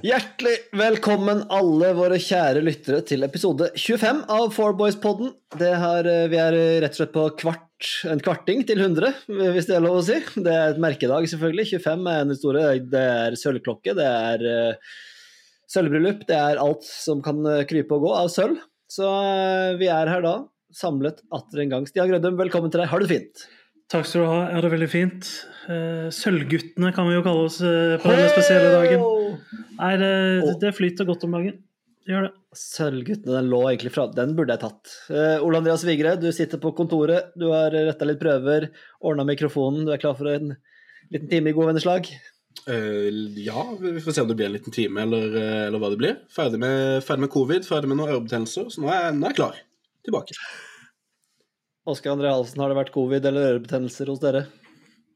[0.00, 5.34] Hjertelig velkommen alle våre kjære lyttere til episode 25 av Four Boys-podden.
[5.60, 7.68] Det har, eh, vi er rett og slett på kvart,
[8.08, 10.16] en kvarting til 100, hvis det er lov å si.
[10.34, 11.66] Det er et merkedag, selvfølgelig.
[11.76, 12.80] 25 er en historie.
[12.80, 14.74] Det er sølvklokke, det er uh,
[15.70, 18.58] sølvbryllup, det er alt som kan eh, krype og gå av sølv.
[18.90, 20.34] Så eh, vi er her da,
[20.74, 21.88] samlet atter en gang.
[21.88, 22.90] Stian Grødum, velkommen til deg.
[22.90, 23.48] Har du det fint?
[23.90, 24.42] Takk skal du ha.
[24.46, 25.28] Jeg har det veldig fint.
[25.70, 29.02] Eh, Sølvguttene kan vi jo kalle oss eh, på denne spesielle dagen.
[29.80, 30.12] Nei, det,
[30.62, 31.56] det flyter godt om dagen.
[32.06, 32.32] Det gjør det.
[32.60, 34.94] Sølvguttene, den lå egentlig fra Den burde jeg tatt.
[35.10, 37.34] Uh, Ole Andreas Vigre, du sitter på kontoret.
[37.38, 38.70] Du har retta litt prøver,
[39.02, 39.84] ordna mikrofonen.
[39.86, 40.54] Du er klar for en
[41.10, 42.10] liten time i gode vennerslag?
[42.70, 43.10] Uh,
[43.42, 46.18] ja, vi får se om det blir en liten time, eller, eller hva det blir.
[46.30, 49.42] Ferdig med, ferdig med covid, ferdig med noen ørebetennelser, så nå er, nå er jeg
[49.42, 49.62] klar.
[50.06, 50.38] Tilbake.
[51.88, 54.44] Oskar André Halsen, har det vært covid eller ørebetennelser hos dere?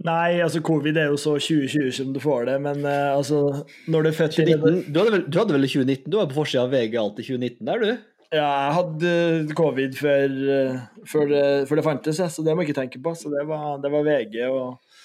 [0.05, 4.03] Nei, altså covid er jo så 2020 som du får det, men uh, altså Når
[4.03, 6.09] du er født i du, hadde vel, du hadde vel i 2019?
[6.11, 8.11] Du var på forsida av VG alltid 2019 der, du?
[8.35, 12.65] Ja, jeg hadde covid før, eh, før, det, før det fantes, ja, så det må
[12.65, 13.13] jeg ikke tenke på.
[13.15, 14.97] Så det var, det var VG og,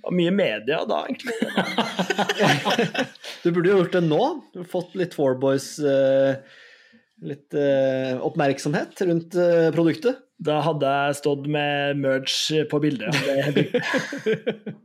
[0.00, 1.36] og mye media da, egentlig.
[3.40, 4.24] Du burde jo gjort det nå.
[4.52, 6.40] Du har fått litt Four Boys eh,
[7.20, 10.22] Litt uh, oppmerksomhet rundt eh, produktet.
[10.40, 13.16] Da hadde jeg stått med merge på bildet.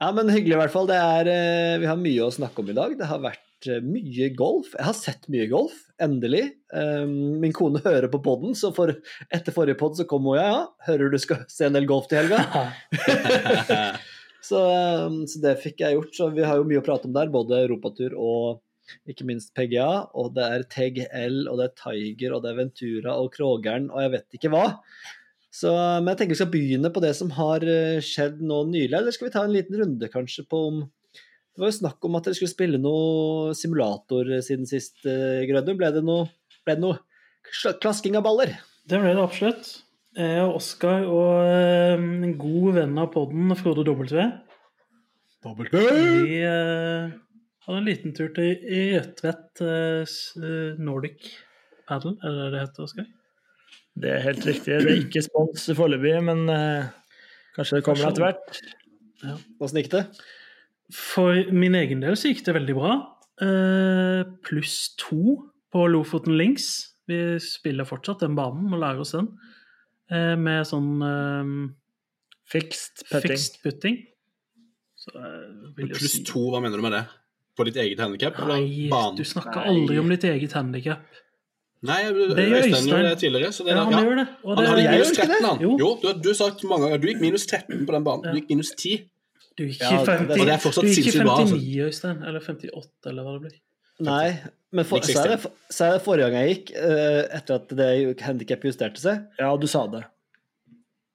[0.00, 0.88] Ja, men hyggelig i hvert fall.
[0.88, 2.94] Det er, eh, vi har mye å snakke om i dag.
[2.98, 4.72] Det har vært eh, mye golf.
[4.74, 6.42] Jeg har sett mye golf, endelig.
[6.74, 8.94] Eh, min kone hører på poden, så for,
[9.28, 12.08] etter forrige pod så kom hun ja, ja, hører du skal se en del golf
[12.10, 12.42] til helga.
[14.48, 16.14] så, eh, så det fikk jeg gjort.
[16.16, 18.63] Så vi har jo mye å prate om der, både europatur og
[19.08, 20.06] ikke minst PGA.
[20.16, 23.90] Og det er Teg L, og det er Tiger, og det er Ventura og Krogeren
[23.92, 24.66] og jeg vet ikke hva.
[25.54, 28.96] Så, men jeg tenker vi skal begynne på det som har eh, skjedd nå nylig.
[28.98, 30.84] Eller skal vi ta en liten runde kanskje på om
[31.54, 35.78] Det var jo snakk om at dere skulle spille noe simulator siden sist, eh, Grødum.
[35.78, 36.26] Ble det noe,
[36.66, 36.98] ble det noe
[37.78, 38.56] klasking av baller?
[38.90, 39.70] Det ble det absolutt.
[40.18, 44.26] Jeg og Oskar og eh, en god venn av podden, Frode W,
[45.44, 47.10] vi eh,
[47.66, 48.54] hadde en liten tur til
[48.94, 51.30] Rødtvet eh, eh, Nordic
[51.88, 53.08] Paddle, er det det det heter, Oskar?
[53.94, 54.78] Det er helt riktig.
[54.82, 56.88] Det er ikke spons foreløpig, men eh,
[57.56, 58.62] kanskje det kommer etter hvert.
[59.62, 60.04] Åssen gikk det?
[60.94, 62.96] For min egen del så gikk det veldig bra.
[63.44, 65.38] Eh, pluss to
[65.74, 66.68] på Lofoten Links.
[67.08, 69.30] Vi spiller fortsatt den banen og lærer oss den.
[70.12, 71.54] Eh, med sånn eh,
[72.54, 73.30] Fixed putting.
[73.30, 74.00] fixed putting.
[75.00, 77.04] Så eh, Pluss si to, hva mener du med det?
[77.54, 78.38] På ditt eget handikap?
[78.48, 79.68] Nei, du snakker Nei.
[79.74, 81.20] aldri om ditt eget handikap.
[81.84, 83.52] Nei, Det gjør Øystein gjorde det tidligere.
[83.52, 84.26] Så det Ja, han gjør det.
[84.42, 85.58] Og Han hadde minus 13, han.
[85.60, 85.72] Jo.
[85.78, 88.22] Jo, du, har- du sagt mange ganger du gikk minus 13 på den banen.
[88.32, 89.04] Du gikk minus 10.
[89.58, 91.58] du gikk ikke 50, ja, det er fortsatt du gikk i sinnssykt bra, altså.
[91.60, 92.22] 59, Øystein.
[92.26, 93.60] Eller 58, eller hva det blir.
[94.00, 94.40] Nei,
[94.72, 97.68] men for, så, er det, så er det forrige gang jeg gikk, eh, etter at
[97.78, 99.28] det handikap justerte seg.
[99.38, 100.02] Ja, du sa det.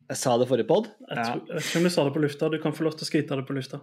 [0.10, 0.88] Jeg sa det forrige pod.
[1.10, 2.50] Jeg, tror, jeg vet ikke om du sa det på lufta.
[2.50, 3.82] Du kan få lov til å skryte av det på lufta.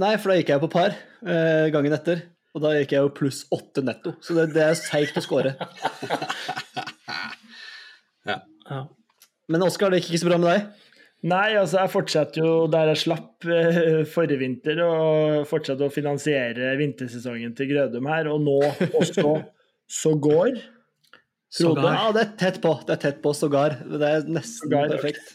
[0.00, 2.24] Nei, for da gikk jeg på par eh, gangen etter.
[2.56, 4.14] Og da gikk jeg jo pluss åtte netto.
[4.24, 5.54] Så det, det er seigt å score.
[8.28, 8.82] Ja.
[9.48, 10.66] Men Oskar, det gikk ikke så bra med deg?
[11.28, 16.74] Nei, altså jeg fortsetter jo der jeg slapp eh, forrige vinter, og fortsetter å finansiere
[16.78, 18.58] vintersesongen til Grødum her, og nå
[19.00, 19.32] også
[20.02, 20.60] sågår.
[20.60, 20.66] Frode.
[21.48, 21.94] Sågar.
[21.96, 22.74] Ja, det er tett på.
[22.84, 23.78] Det er tett på sågar.
[23.88, 24.92] Det er nesten Sågar.
[24.92, 25.32] perfekt.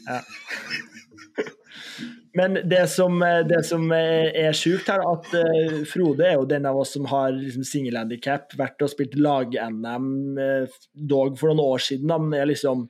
[2.34, 6.48] Men det som, eh, det som er er sjukt her, at eh, Frode er jo
[6.50, 11.62] den av oss som har liksom singelhandikap, vært og spilt lag-NM eh, dog for noen
[11.76, 12.88] år siden, da, men er liksom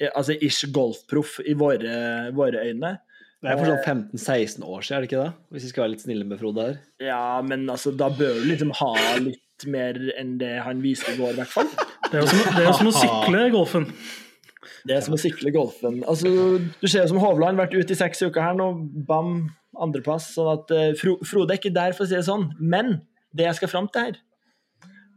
[0.00, 1.94] eh, altså ish golfproff i våre,
[2.34, 2.96] våre øyne.
[3.42, 5.30] Det er for sånn 15-16 år siden, er det ikke det?
[5.50, 6.76] Hvis vi skal være litt snille med Frode her.
[7.02, 8.92] Ja, men altså, da bør du liksom ha
[9.22, 11.70] litt mer enn det han viste i går, i hvert fall.
[12.08, 13.88] Det er jo som, det er jo som å sykle golfen.
[14.86, 16.02] Det er som å sykle golfen.
[16.08, 16.30] Altså,
[16.60, 18.68] du ser jo som Hovland, vært ute i seks uker her nå,
[19.08, 19.48] bam,
[19.82, 20.32] andreplass.
[20.36, 22.50] Sånn at uh, Fro Frode er ikke der, for å si det sånn.
[22.60, 23.00] Men
[23.36, 24.20] det jeg skal fram til her,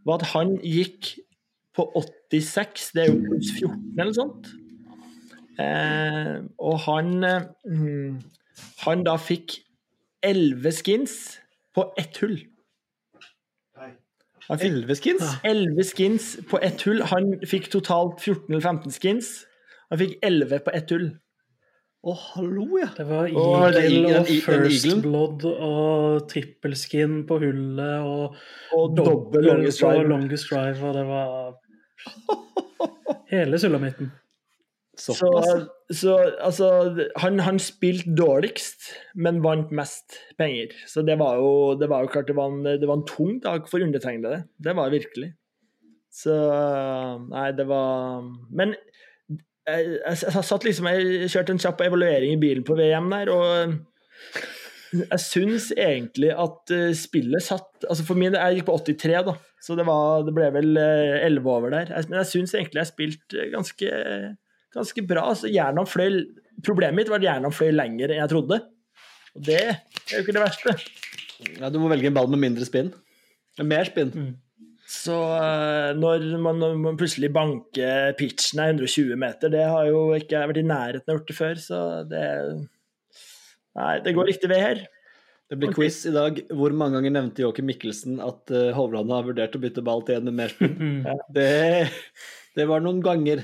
[0.05, 1.15] var at han gikk
[1.75, 1.85] på
[2.31, 4.53] 86, det er jo pluss 14 eller sånt.
[5.55, 8.15] Eh, og han mm,
[8.83, 9.53] Han da fikk
[10.25, 11.13] 11 skins
[11.75, 12.35] på ett hull.
[14.45, 15.23] Fikk 11 skins?
[15.43, 17.01] 11 skins på ett hull.
[17.11, 19.29] Han fikk totalt 14 eller 15 skins.
[19.89, 21.07] Han fikk 11 på ett hull.
[22.05, 22.91] Å, hallo, ja.
[22.97, 25.01] Det var Eagle den- og First.
[25.01, 28.35] Blood og trippelskin på hullet og
[28.77, 29.95] Og dobbel longest drive.
[30.03, 30.09] drive.
[30.13, 31.55] longest drive, og det var
[33.33, 34.11] hele sulamitten.
[34.95, 35.65] Så, Såpass.
[35.99, 36.67] så altså
[37.19, 38.89] han, han spilte dårligst,
[39.19, 40.71] men vant mest penger.
[40.87, 41.49] Så det var jo,
[41.79, 44.45] det var jo klart det var, en, det var en tung dag for undertegnede.
[44.55, 45.33] Det var virkelig.
[46.15, 46.31] Så
[47.27, 48.23] Nei, det var
[48.55, 48.75] Men
[49.67, 53.31] jeg, jeg, jeg satt liksom Jeg kjørte en kjapp evaluering i bilen på VM der,
[53.33, 53.75] og
[54.95, 59.33] jeg syns egentlig at eh, spillet satt altså For min jeg gikk på 83, da,
[59.63, 61.91] så det, var, det ble vel eh, 11 over der.
[62.07, 63.89] Men jeg syns egentlig jeg spilte ganske,
[64.75, 65.27] ganske bra.
[65.35, 65.49] så
[65.89, 66.25] fløy
[66.63, 68.61] Problemet mitt var at hjernen fløy lenger enn jeg trodde.
[69.35, 70.75] Og det er jo ikke det verste.
[71.59, 72.93] Ja, du må velge en ball med mindre spinn.
[73.59, 74.13] Med mer spinn.
[74.85, 80.07] Så eh, når man, når man plutselig banker pitchen er 120 meter, det har jo
[80.15, 81.79] ikke jeg vært i nærheten av gjort det før, så
[82.09, 82.25] det
[83.75, 84.85] Nei, det går riktig vei her.
[85.51, 86.37] Det blir quiz i dag.
[86.55, 90.21] Hvor mange ganger nevnte Joakim Mikkelsen at uh, Hovland har vurdert å bytte ball til
[90.21, 91.03] en med mer spinn?
[91.35, 91.91] Det,
[92.55, 93.43] det var noen ganger.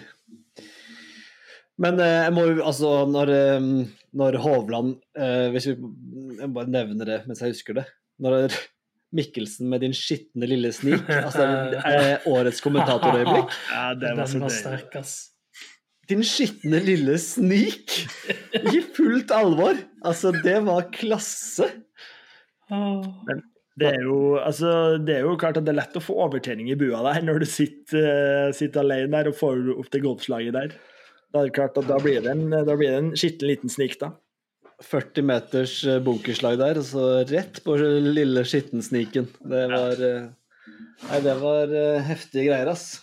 [1.80, 3.66] Men eh, jeg må jo altså Når, eh,
[4.20, 5.76] når Hovland eh, Hvis vi
[6.42, 7.86] jeg bare nevner det mens jeg husker det.
[8.22, 8.52] Når
[9.16, 13.52] Mikkelsen med din skitne lille snik altså, det er årets kommentatorøyeblikk.
[13.76, 15.16] Ja, det var så Den var sterk, ass.
[16.10, 17.94] Din skitne lille snik!
[18.58, 19.78] I fullt alvor!
[20.08, 21.70] Altså, det var klasse.
[22.72, 23.44] Men
[23.80, 26.72] Det er, jo, altså, det er jo klart at det er lett å få overtenning
[26.72, 30.58] i bua der når du sitter, eh, sitter alene der og får opp det golfslaget
[30.58, 30.76] der.
[31.32, 33.72] Da er det klart at da blir det en, da blir det en skitten liten
[33.72, 34.12] snik, da.
[34.82, 39.30] 40 meters eh, bunkerslag der, og så rett på lille skittensniken.
[39.40, 40.30] Det var eh,
[41.02, 43.00] Nei, det var eh, heftige greier, ass.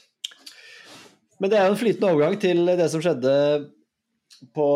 [1.42, 3.32] Men det er jo en flytende overgang til det som skjedde
[4.54, 4.66] på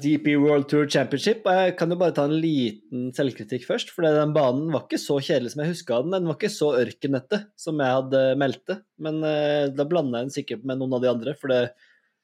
[0.00, 1.44] DP World Tour Championship.
[1.44, 5.00] Og jeg kan jo bare ta en liten selvkritikk først, for den banen var ikke
[5.00, 6.16] så kjedelig som jeg huska den.
[6.16, 8.78] Den var ikke så ørkenete som jeg hadde meldt det.
[9.04, 11.62] Men da blanda jeg den sikkert med noen av de andre, for det,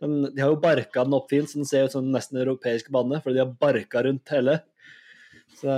[0.02, 2.38] den, de har jo barka den opp fint, så den ser ut som en nesten
[2.40, 4.58] europeisk bane, fordi de har barka rundt hele.
[5.58, 5.74] Så,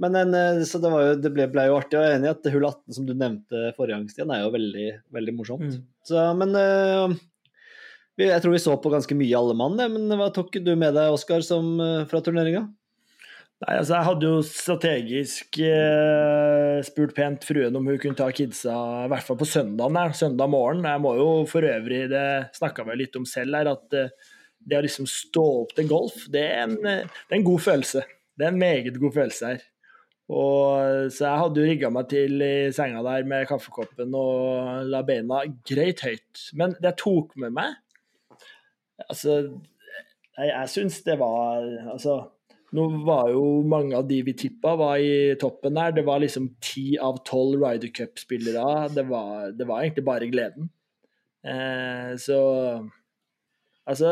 [0.00, 2.18] men den, eh, så det, var jo, det ble, ble jo artig, og jeg er
[2.18, 4.88] enig i at hull 18 som du nevnte forrige gang, Stian, er jo veldig,
[5.18, 5.76] veldig morsomt.
[5.76, 5.86] Mm.
[6.08, 7.18] Så, men eh,
[8.16, 10.96] vi, jeg tror vi så på ganske mye alle mann, men hva tok du med
[10.96, 12.64] deg, Oskar, fra turneringa?
[13.60, 18.76] Nei, altså Jeg hadde jo strategisk eh, spurt pent fruen om hun kunne ta kidsa,
[19.04, 19.98] i hvert fall på søndagen.
[19.98, 20.86] der, søndag morgen.
[20.88, 24.14] Jeg må jo for øvrig, det snakka vi litt om selv her, at eh,
[24.64, 28.06] det å liksom stå opp til golf, det er, en, det er en god følelse.
[28.32, 29.68] Det er en meget god følelse her.
[30.30, 35.04] Og, så jeg hadde jo rigga meg til i senga der med kaffekoppen og la
[35.04, 36.48] beina greit høyt.
[36.56, 37.76] Men det tok med meg
[39.00, 39.40] Altså,
[40.36, 41.64] jeg, jeg syns det var
[41.94, 42.18] Altså
[42.76, 45.92] nå var jo mange av de vi tippa, var i toppen der.
[45.96, 48.88] Det var liksom ti av tolv Ryder Cup-spillere.
[48.94, 50.70] Det, var- det var egentlig bare gleden.
[51.44, 52.40] Eh, så
[53.90, 54.10] Altså,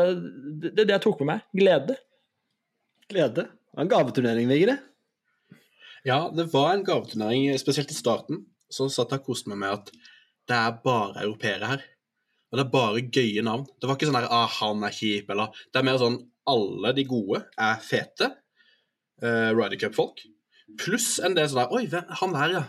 [0.59, 1.41] det det er det jeg tok med meg.
[1.55, 1.95] Glede.
[3.07, 3.45] Glede.
[3.45, 4.75] Det var en gaveturnering, Vigre.
[6.03, 8.41] Ja, det var en gaveturnering, spesielt i starten.
[8.69, 9.91] Så satt jeg og koste meg med at
[10.49, 11.85] det er bare europeere her.
[12.49, 13.67] Og det er bare gøye navn.
[13.79, 16.19] Det var ikke sånn der ah, 'han er kjip', eller Det er mer sånn
[16.49, 18.31] alle de gode er fete
[19.23, 20.23] uh, Ryder Cup-folk.
[20.79, 21.85] Pluss en del sånn der 'Oi,
[22.21, 22.67] han der, ja'.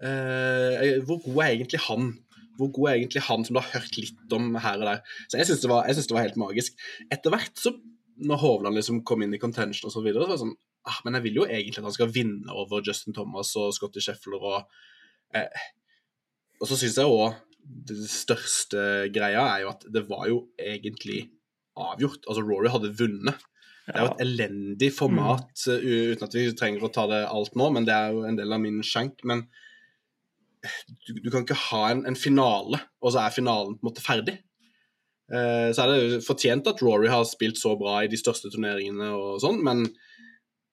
[0.00, 2.12] Uh, hvor god er egentlig han?
[2.56, 5.02] Hvor god er egentlig han som du har hørt litt om her og der?
[5.28, 6.76] Så jeg syns det, det var helt magisk.
[7.12, 7.74] Etter hvert, så
[8.20, 10.56] når Hovland liksom kom inn i contention og så videre, så var det sånn
[10.88, 14.02] ah, Men jeg vil jo egentlig at han skal vinne over Justin Thomas og Scotty
[14.04, 14.58] Scheffler og
[15.36, 15.64] eh,
[16.60, 18.82] Og så syns jeg òg det største
[19.12, 21.26] greia er jo at det var jo egentlig
[21.78, 22.24] avgjort.
[22.24, 23.44] Altså, Rory hadde vunnet.
[23.86, 27.56] Det er jo et elendig format, uh, uten at vi trenger å ta det alt
[27.58, 29.24] nå, men det er jo en del av min skjenk.
[29.26, 29.46] Men
[31.06, 34.04] du, du kan ikke ha en, en finale, og så er finalen på en måte
[34.04, 34.36] ferdig.
[35.30, 39.12] Eh, så er det fortjent at Rory har spilt så bra i de største turneringene
[39.14, 39.84] og sånn, men,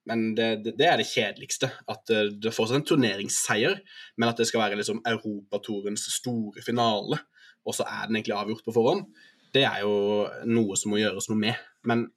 [0.09, 1.69] men det, det, det er det kjedeligste.
[1.89, 3.79] At det, det er fortsatt en turneringsseier,
[4.17, 7.21] men at det skal være liksom Europatorens store finale,
[7.67, 9.07] og så er den egentlig avgjort på forhånd,
[9.55, 11.67] det er jo noe som må gjøres noe med.
[11.87, 12.07] Men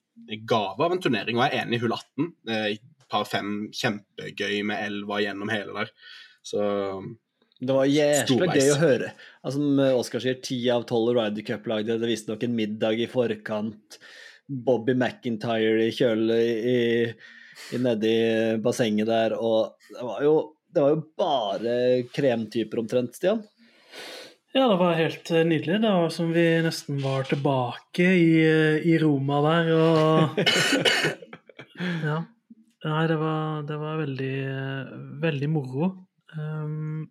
[0.46, 2.30] gave av en turnering, og jeg er enig i hull 18.
[2.48, 2.70] eh,
[3.10, 5.88] Par fem, kjempegøy med elva gjennom hele der.
[6.46, 6.62] Så
[7.58, 9.08] Det var jævla gøy å høre.
[9.42, 11.88] Altså, som Oskar sier, ti av tolv Ryder Cup-lag.
[11.88, 13.98] Det visstnok en middag i forkant.
[14.46, 16.78] Bobby McIntyre i kjølet i,
[17.74, 18.14] i, nedi
[18.62, 19.34] bassenget der.
[19.36, 20.36] Og det var jo,
[20.70, 21.76] det var jo bare
[22.14, 23.42] kremtyper omtrent, Stian.
[24.50, 25.78] Ja, det var helt eh, nydelig.
[25.82, 30.40] Det var som vi nesten var tilbake i, eh, i Roma der, og
[32.08, 32.16] Ja.
[32.80, 34.92] Nei, det var, det var veldig, eh,
[35.22, 35.90] veldig moro.
[36.34, 37.04] Um,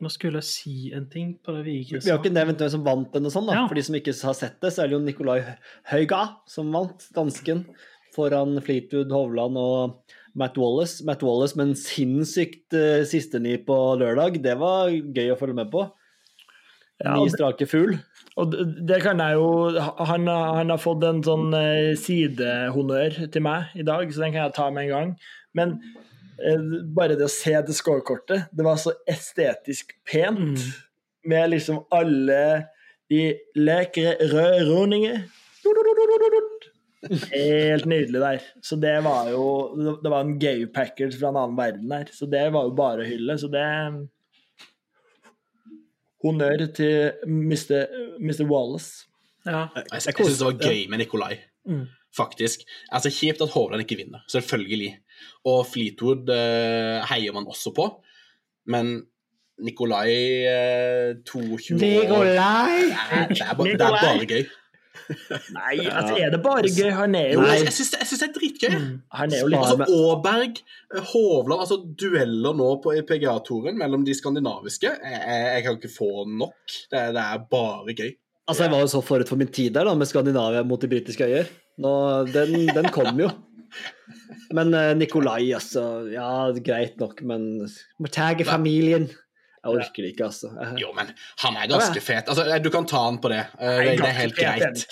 [0.00, 2.06] nå skulle jeg si en ting på det vi ikke sa.
[2.06, 3.58] Vi har ikke nevnt hvem som vant den og sånn, da.
[3.60, 3.64] Ja.
[3.68, 5.38] For de som ikke har sett det, så er det jo Nicolai
[5.92, 7.66] Høiga som vant, dansken.
[8.16, 11.04] Foran Fleetwood, Hovland og Matt Wallace.
[11.06, 14.40] Matt Wallace med en sinnssykt uh, sisteni på lørdag.
[14.42, 15.86] Det var gøy å følge med på.
[17.00, 17.94] Ja, Ni og strake fugl.
[18.36, 18.52] Og
[18.86, 23.82] det- kan jeg jo Han, han har fått en sånn eh, sidehonnør til meg i
[23.82, 25.16] dag, så den kan jeg ta med en gang.
[25.54, 25.74] Men
[26.44, 26.60] eh,
[26.94, 30.38] bare det å se det scorekortet, det var så estetisk pent.
[30.60, 30.70] Mm.
[31.30, 32.68] Med liksom alle
[33.10, 35.24] de lekre rødroninger.
[37.32, 38.40] Helt nydelig der.
[38.62, 39.44] Så det var jo
[40.02, 42.10] Det var en gay package fra en annen verden der.
[42.12, 43.36] Så det var jo bare å hylle.
[43.40, 43.64] Så det
[46.24, 47.86] Honnør til Mr.
[48.20, 48.44] Mr.
[48.50, 49.06] Wallace.
[49.46, 49.66] Ja.
[49.74, 51.36] Jeg, jeg, jeg syns det var gøy med Nikolai,
[51.68, 51.86] Mm.
[52.16, 52.60] faktisk.
[52.92, 54.98] Altså, Kjipt at Hovland ikke vinner, selvfølgelig.
[55.44, 57.86] Og Fleetwood eh, heier man også på,
[58.66, 59.02] men
[59.60, 60.12] Nikolai
[60.48, 62.24] eh, 22 år Nikolai!
[62.24, 64.44] det er, det, er, det er bare gøy.
[65.56, 66.88] Nei, altså, er det bare gøy?
[66.94, 68.74] Han er jo, Nei, jeg syns det, synes det er dritgøy.
[68.76, 68.96] Mm.
[69.18, 70.62] han er jo litt Altså, Aaberg,
[70.94, 74.90] eh, Hovland altså Dueller nå på PGA-toren mellom de skandinaviske.
[74.90, 76.58] Jeg, jeg, kan ikke få nok.
[76.90, 78.12] Det, det er bare gøy.
[78.50, 80.90] Altså, jeg var jo så forut for min tid der, da, med Skandinavia mot de
[80.90, 81.50] britiske øyer.
[81.80, 81.92] Nå,
[82.34, 83.30] den, den kom jo.
[84.56, 85.84] Men eh, Nikolai, altså.
[86.10, 87.68] Ja, greit nok, men
[88.00, 89.06] må tagge familien.
[89.60, 90.50] Jeg orker det ikke, altså.
[90.80, 91.10] Jo, men
[91.42, 92.28] han er ganske fet.
[92.32, 93.42] Altså, Du kan ta han på det.
[93.60, 94.84] Eh, Det, det er helt greit.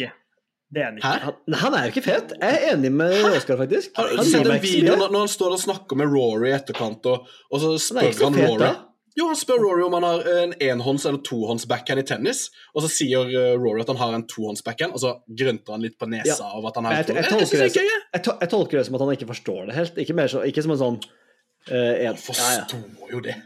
[0.69, 1.09] Det er han ikke.
[1.25, 2.35] Han, han er jo ikke fet.
[2.43, 3.95] Jeg er enig med Oskar, faktisk.
[3.97, 7.07] Han, Han sett en video når, når han står og snakker med Rory i etterkant,
[7.09, 8.75] og, og så spør så han fet, Rory da.
[9.19, 12.45] Jo, han spør Rory om han har en enhånds- eller tohånds backhand i tennis,
[12.77, 15.83] og så sier eh, Rory at han har en tohånds backhand, og så grønter han
[15.89, 16.53] litt på nesa Ja.
[16.61, 18.03] av at han har Jeg, en jeg, tolker Jeg, det, jeg.
[18.13, 19.99] jeg, jeg tolker det som at han ikke forstår det helt.
[20.05, 22.15] Ikke, mer så, ikke som en sånn uh, en, Han ja, ja.
[22.29, 23.39] forstår jo det.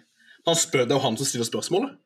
[0.49, 1.99] Han spør, det er jo han som stiller spørsmålet.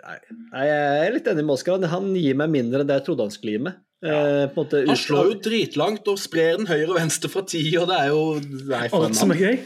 [0.00, 0.16] Nei,
[0.64, 1.82] jeg er litt enig med Oskar.
[1.92, 3.78] Han gir meg mindre enn det jeg trodde han skulle gi meg.
[4.00, 7.42] Eh, på en måte Han slår jo dritlangt og sprer den høyre og venstre fra
[7.44, 8.22] ti, og det er jo
[8.70, 9.58] Nei, for Alt som er gøy.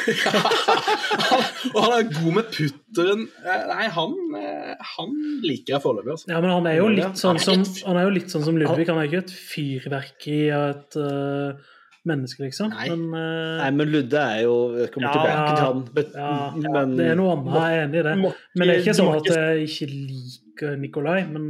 [1.72, 3.24] og han er god med putteren.
[3.40, 6.28] Eh, Nei, han, eh, han liker jeg foreløpig, altså.
[6.28, 8.88] Ja, men han er jo litt sånn som, han er jo litt sånn som Ludvig.
[8.92, 11.69] Han er ikke et fyrverkeri av et øh,
[12.08, 12.70] menneske, liksom.
[12.72, 12.88] Nei.
[12.88, 14.54] Men, uh, Nei, men Ludde er jo
[14.94, 15.82] kommer Ja, tilbake til han.
[15.96, 17.54] But, ja, men det er noe annet.
[17.58, 18.16] Jeg er enig i det.
[18.22, 21.46] Måtte, Men det er ikke sånn at jeg ikke liker Nikolai, men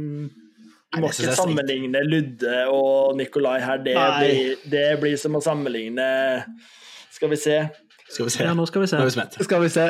[0.91, 3.81] Du må ikke sammenligne Ludde og Nikolai her.
[3.85, 6.07] Det blir, det blir som å sammenligne
[7.15, 7.57] Skal vi se.
[8.11, 8.43] Skal vi se.
[8.43, 8.99] ja, nå skal vi se.
[8.99, 9.37] Nå er vi spent.
[9.47, 9.89] Skal vi se.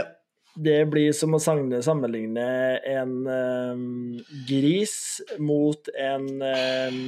[0.62, 2.44] Det blir som å sammenligne
[2.92, 7.00] en um, gris mot en um,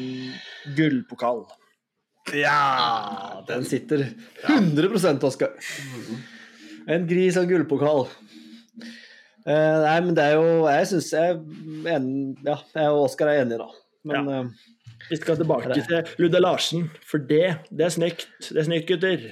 [0.77, 1.43] gullpokal.
[2.31, 4.05] Ja, den sitter
[4.47, 5.51] 100% Oskar.
[6.87, 8.05] En gris og en gullpokal.
[9.43, 11.33] Eh, nei, men det er jo Jeg syns jeg
[11.91, 12.05] en,
[12.47, 13.67] Ja, jeg og Oskar er enige, da.
[14.07, 14.69] Men eh,
[15.09, 18.27] Vi skal tilbake til Ludde Larsen, for det, det er snykt.
[18.47, 19.25] Det er snykt, gutter.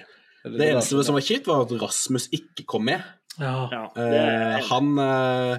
[0.43, 3.07] Det eneste som var kjipt, var at Rasmus ikke kom med.
[3.39, 3.69] Ja.
[3.71, 5.57] Ja, det er, Eh, han eh,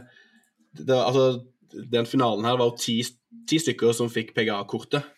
[0.77, 1.25] det, Altså,
[1.73, 2.99] den finalen her var jo ti,
[3.49, 5.09] ti stykker som fikk PGA-kortet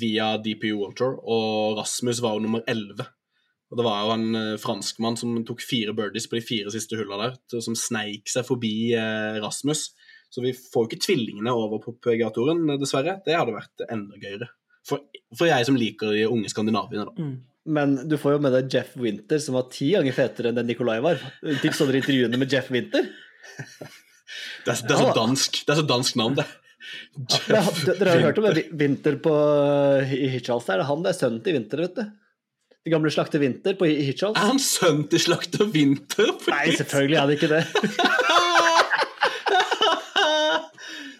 [0.00, 3.06] via DPU World Tour, og Rasmus var jo nummer elleve.
[3.72, 6.98] Og det var jo en eh, franskmann som tok fire birdies på de fire siste
[6.98, 9.88] hullene der, som sneik seg forbi eh, Rasmus.
[10.30, 13.16] Så vi får jo ikke tvillingene over på PGA-toren, dessverre.
[13.26, 14.50] Det hadde vært enda gøyere.
[14.84, 15.02] For,
[15.34, 17.14] for jeg som liker de unge skandinaviene, da.
[17.18, 17.34] Mm.
[17.74, 20.68] Men du får jo med deg Jeff Winter, som var ti ganger fetere enn den
[20.68, 21.22] Nikolai var.
[21.62, 23.06] Til sånne intervjuene med Jeff Winter.
[23.48, 26.44] Det er, det er så dansk Det er så dansk navn, det.
[27.14, 29.32] Dere har, hørt om det, Winter på,
[30.04, 30.82] i Hitchhals der.
[30.82, 32.04] Er han er sønnen til Winter, vet du.
[32.84, 34.36] De gamle slakter Winter på Hitchhals.
[34.36, 36.34] Er han sønn til slakter Vinter?
[36.50, 37.62] Nei, selvfølgelig er det ikke det.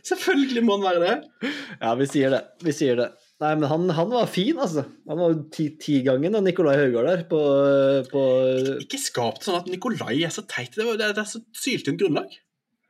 [0.04, 1.50] Selvfølgelig må han være det.
[1.80, 2.40] Ja, vi sier det.
[2.64, 3.06] Vi sier det.
[3.42, 4.84] Nei, men han, han var fin, altså.
[5.08, 7.40] Han var jo ti- tigangen av Nikolai Høgård der på,
[8.12, 8.24] på
[8.84, 10.74] Ikke skap det sånn at Nikolai er så teit.
[10.76, 12.36] Det, var, det, er- det er så syltynt grunnlag.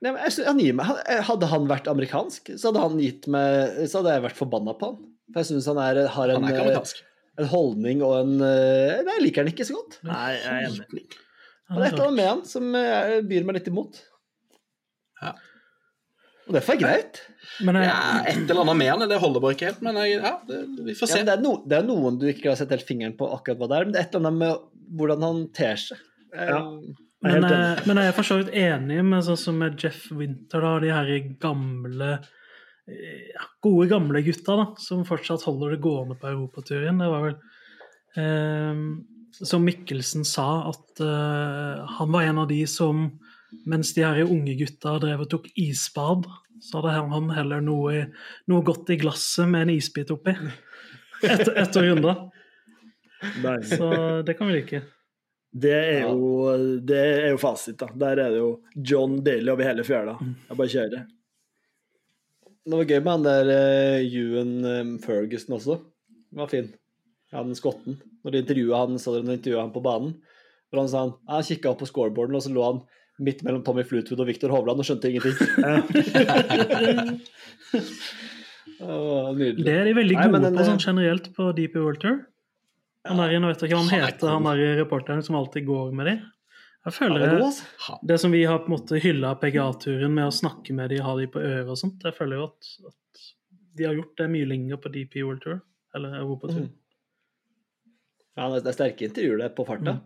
[0.05, 3.29] Nei, men jeg, han gir meg, eh, Hadde han vært amerikansk, så hadde han gitt
[3.33, 4.99] meg Så hadde jeg vært forbanna på han.
[5.33, 7.01] For jeg syns han er, har en, Han er eh, amerikansk.
[7.41, 9.99] en holdning og en eh, Nei, jeg liker han ikke så godt.
[10.05, 11.07] nei, jeg er enig.
[11.65, 12.75] Det er et eller annet med han som
[13.31, 13.97] byr meg litt imot.
[15.23, 15.31] Ja.
[16.45, 17.21] Og det er greit.
[17.65, 19.81] Men jeg, Ja, et eller annet med han, det holder bare ikke helt.
[19.87, 21.23] Men jeg, ja, det, vi får se.
[21.23, 23.63] Ja, det, er no, det er noen du ikke har sett helt fingeren på akkurat
[23.63, 26.05] hva det er, men det er et eller annet med hvordan han ter seg.
[26.35, 26.61] Ja.
[27.25, 30.11] Jeg men, jeg, men jeg er for så vidt enig med sånn som med Jeff
[30.13, 35.83] Winter, da, de her gamle eh, ja, gode, gamle gutta da, som fortsatt holder det
[35.85, 37.01] gående på europaturen.
[37.01, 37.37] Det var vel
[38.21, 38.83] eh,
[39.41, 43.07] Som Mikkelsen sa, at eh, han var en av de som
[43.71, 46.29] mens de her unge gutta drev og tok isbad,
[46.61, 48.07] så hadde han heller noe,
[48.51, 50.35] noe godt i glasset med en isbit oppi.
[51.25, 52.17] Etter, runda.
[53.41, 53.71] Deilig.
[53.71, 53.89] Så
[54.27, 54.83] det kan vi like.
[55.55, 56.51] Det er, jo,
[56.83, 57.87] det er jo fasit, da.
[57.95, 60.17] Der er det jo John Daly over hele fjøla.
[60.49, 61.05] Jeg bare kjører.
[62.65, 65.79] Det var gøy med han der uh, Ewan eh, Ferguson også.
[66.33, 66.73] Den var fin.
[67.37, 68.01] Han skotten.
[68.25, 70.17] Når de intervjua han, så de intervjuet han på banen.
[70.73, 72.83] For han sa han, han kikka opp på scoreboarden, og så lå han
[73.23, 75.37] midt mellom Tommy Flutwood og Viktor Hovland og skjønte ingenting.
[78.79, 79.65] Det var nydelig.
[79.67, 82.17] Det er de veldig gode Nei, den, på eh, sånn generelt på DP World Tour.
[83.05, 85.67] Han der, nå vet jeg ikke hva han er heter, han der reporteren som alltid
[85.69, 86.15] går med de.
[86.85, 87.51] Jeg føler det
[88.05, 91.15] det, som vi har på en måte hylla PGA-turen med å snakke med de, ha
[91.17, 93.23] de på øret og sånt, jeg føler jo at, at
[93.79, 95.63] de har gjort det mye lenger på DP World Tour,
[95.97, 96.67] eller Europatur.
[96.67, 96.75] Mm.
[98.35, 99.97] Ja, det er sterke intervjuer der på farta.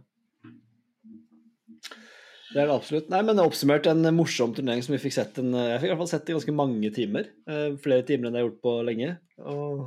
[2.49, 3.11] Det er det absolutt.
[3.13, 6.01] Nei, men Oppsummert en morsom turnering som vi fikk sett en, Jeg fikk i hvert
[6.01, 7.29] fall sett i ganske mange timer.
[7.49, 9.11] Eh, flere timer enn jeg har gjort på lenge.
[9.45, 9.83] Og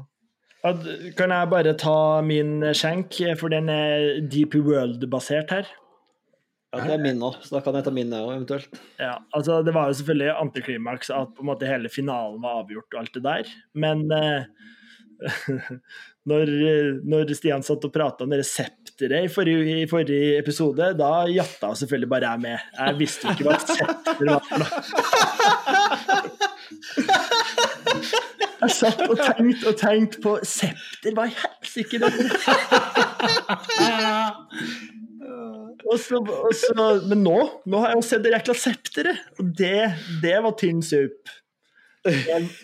[1.18, 5.72] Kan jeg bare ta min skjenk, for den er DP World-basert her?
[6.72, 8.78] ja, det er min òg, så da kan jeg ta min òg, eventuelt.
[9.02, 12.94] Ja, altså Det var jo selvfølgelig antiklimaks at på en måte hele finalen var avgjort
[12.94, 14.42] og alt det der, men eh,
[16.32, 16.46] når,
[17.12, 21.74] når Stian satt og prata om det septeret i forrige, i forrige episode, da jatta
[21.82, 22.58] selvfølgelig bare jeg med.
[22.80, 24.42] Jeg visste jo ikke hva septer var.
[24.48, 24.70] for noe.
[28.62, 32.24] Jeg satt og tenkte og tenkte på septer, hva i helsike er det?
[37.10, 39.78] Men nå, nå har jeg jo sett det jækla septeret, og det,
[40.24, 41.32] det var tynn sup.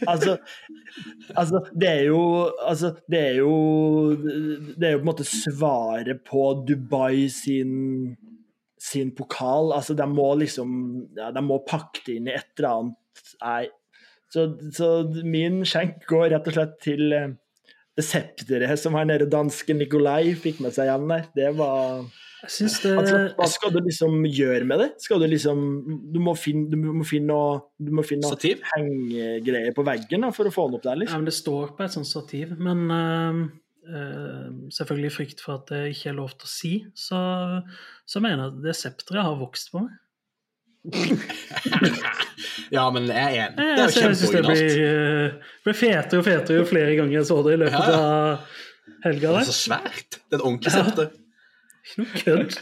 [0.08, 0.38] Altså,
[1.36, 2.22] altså, det er jo
[2.58, 3.52] Altså, det er jo
[4.18, 8.16] Det er jo på en måte svaret på Dubai sin
[8.82, 9.74] sin pokal.
[9.76, 10.70] Altså, de må liksom
[11.18, 13.68] ja, De må pakke det inn i et eller annet Nei.
[14.34, 14.88] Så, så
[15.24, 17.36] min skjenk går rett og slett til eh,
[17.98, 21.24] det septeret som han nede danske Nikolai fikk med seg hjem der.
[21.34, 22.04] Det var
[22.44, 24.90] Jeg synes det Altså, hva skal du liksom gjøre med det?
[25.02, 25.64] Skal du liksom
[26.14, 28.62] Du må finne, du må finne noe, du må finne noe Stativ?
[28.76, 31.24] hengegreier på veggen da, for å få den opp der, Ja, liksom.
[31.24, 33.42] men Det står på et sånt stativ, men uh,
[33.90, 37.22] uh, selvfølgelig i frykt for at det ikke er lov til å si, så,
[38.06, 39.98] så mener jeg at det septeret har vokst på meg.
[42.76, 43.58] Ja, men jeg er enig.
[43.58, 44.74] Det er jo jeg synes det kjempeoriginalt.
[44.76, 48.58] blir, ble fetere og fetere jo flere ganger jeg så det i løpet av
[49.06, 49.32] helga.
[49.32, 50.18] Det er så svært.
[50.18, 51.08] Det er et ordentlig septer.
[51.88, 52.58] Ikke noe kødd.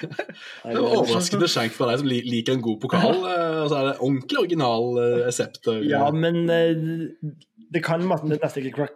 [0.10, 3.20] Det er en overraskende skjenk fra deg som liker en god pokal.
[3.34, 4.88] eh, Og så er det ordentlig original
[5.26, 5.60] resept.
[5.60, 5.84] septer.
[5.88, 7.30] Ja, men eh,
[7.70, 8.88] det kan nesten ikke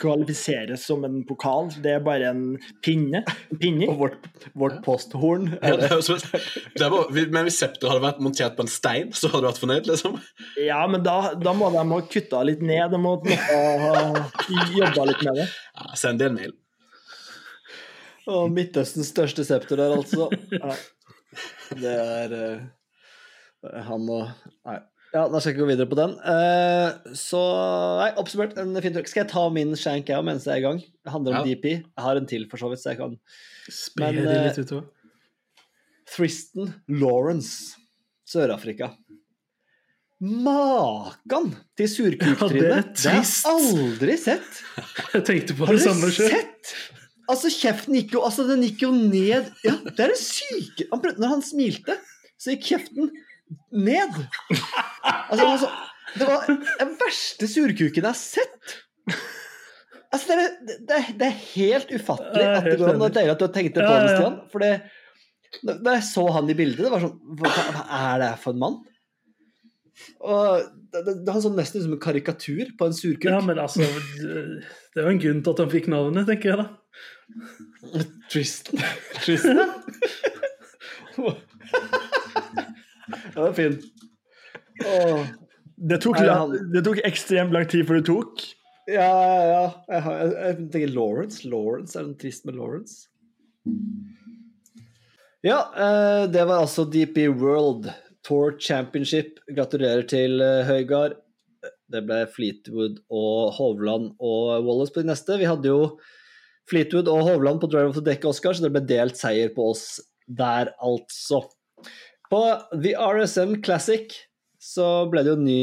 [0.00, 1.68] kvalifiseres som en pokal.
[1.84, 2.44] Det er bare en
[2.84, 3.22] pinne.
[3.52, 3.88] En pinne.
[3.92, 5.50] Og vårt, vårt posthorn.
[5.60, 9.12] Ja, det er det er bare, men hvis septeret hadde vært montert på en stein,
[9.12, 10.16] så hadde du vært fornøyd, liksom?
[10.60, 12.88] Ja, men da, da må de ha kutta litt ned.
[12.94, 14.00] De må på ha
[14.80, 15.48] jobba litt med det.
[15.76, 16.56] Ja, send det en mail.
[18.28, 20.28] Og Midtøstens største septer der, altså.
[20.52, 20.74] Ja.
[21.80, 24.30] Det er uh, han og
[24.66, 24.78] Nei.
[25.10, 26.12] Ja, da skal jeg ikke gå videre på den.
[26.22, 27.40] Uh, så
[27.98, 29.06] Nei, oppsummert en fin tur.
[29.10, 30.78] Skal jeg ta min shank jeg mens jeg er i gang?
[31.02, 31.54] Det handler om Ja.
[31.56, 31.64] DP.
[31.80, 33.16] Jeg har en til, for så vidt, så jeg kan
[33.70, 34.86] Spre det de eh, litt utover.
[36.10, 37.76] Tristan Lawrence,
[38.30, 38.92] Sør-Afrika.
[40.20, 42.60] Makan til Ja, surkuktryne!
[42.60, 44.58] det er det har jeg aldri sett!
[45.14, 46.34] Jeg tenkte på Har det samme sjøl.
[46.34, 46.74] sett?
[47.30, 51.02] Altså, kjeften gikk jo Altså, den gikk jo ned Ja, det er det syke han
[51.02, 51.96] prøvde, Når han smilte,
[52.40, 53.10] så gikk kjeften
[53.74, 54.14] ned.
[55.30, 55.68] Altså, altså
[56.16, 58.78] Det var den verste surkuken jeg har sett.
[60.10, 60.54] Altså, det er,
[60.88, 63.04] det er, det er helt ufattelig at det går an.
[63.14, 63.98] Det er at du har tenkt det på.
[64.10, 64.40] Stian.
[64.50, 64.72] For det
[65.66, 68.60] da jeg så han i bildet, det var sånn Hva, hva er det for en
[68.62, 68.76] mann?
[70.22, 73.26] Og det, det, det Han så nesten ut som en karikatur på en surkuk.
[73.28, 74.36] Ja, men altså Det
[74.94, 76.64] det er jo en grunn til at han fikk navnet, tenker jeg da.
[78.30, 78.80] Tristan.
[79.24, 79.58] Tristan.
[83.34, 83.76] ja, det er fin.
[84.86, 85.26] Åh.
[85.80, 88.42] Det tok, lang, det tok ekstremt lang tid før du tok.
[88.90, 89.08] Ja,
[89.46, 89.62] ja.
[89.88, 91.48] Jeg, har, jeg, jeg tenker Lawrence.
[91.48, 93.08] Lawrence, Er det trist med Lawrence?
[95.46, 97.88] Ja, eh, det var altså DP World
[98.26, 99.38] Tour Championship.
[99.56, 101.16] Gratulerer til eh, Høygard.
[101.90, 105.38] Det ble Fleetwood og Hovland og Wallace på de neste.
[105.40, 105.80] Vi hadde jo
[106.70, 109.70] Fleetwood og Hovland på Drive of the Deck, Oscar, så det ble delt seier på
[109.72, 109.98] oss
[110.30, 111.42] der, altså.
[112.30, 114.12] På The RSM Classic
[114.62, 115.62] så ble det jo ny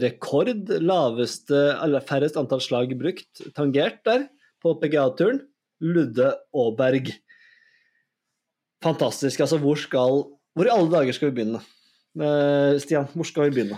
[0.00, 0.48] rekord.
[0.80, 4.28] Laveste, eller færrest antall slag brukt, tangert der,
[4.64, 5.42] på PGA-turen.
[5.84, 7.10] Ludde Aaberg.
[8.84, 9.40] Fantastisk.
[9.44, 10.22] Altså, hvor skal
[10.56, 11.60] Hvor i alle dager skal vi begynne?
[12.16, 13.76] Eh, Stian, hvor skal vi begynne?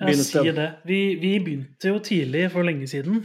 [0.00, 0.42] Jeg Begynnelsen.
[0.44, 0.66] sier det.
[0.84, 3.22] Vi, vi begynte jo tidlig for lenge siden.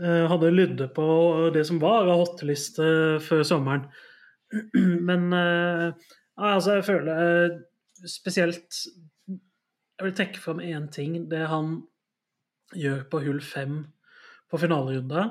[0.00, 1.04] Eh, hadde lydde på
[1.52, 2.84] det som var av hotteliste
[3.20, 3.82] før sommeren.
[5.08, 5.92] Men eh,
[6.40, 7.58] altså, jeg føler eh,
[8.08, 8.78] spesielt
[9.28, 11.18] Jeg vil trekke fram én ting.
[11.28, 11.82] Det han
[12.72, 13.82] gjør på hull fem
[14.48, 15.26] på finalerunda.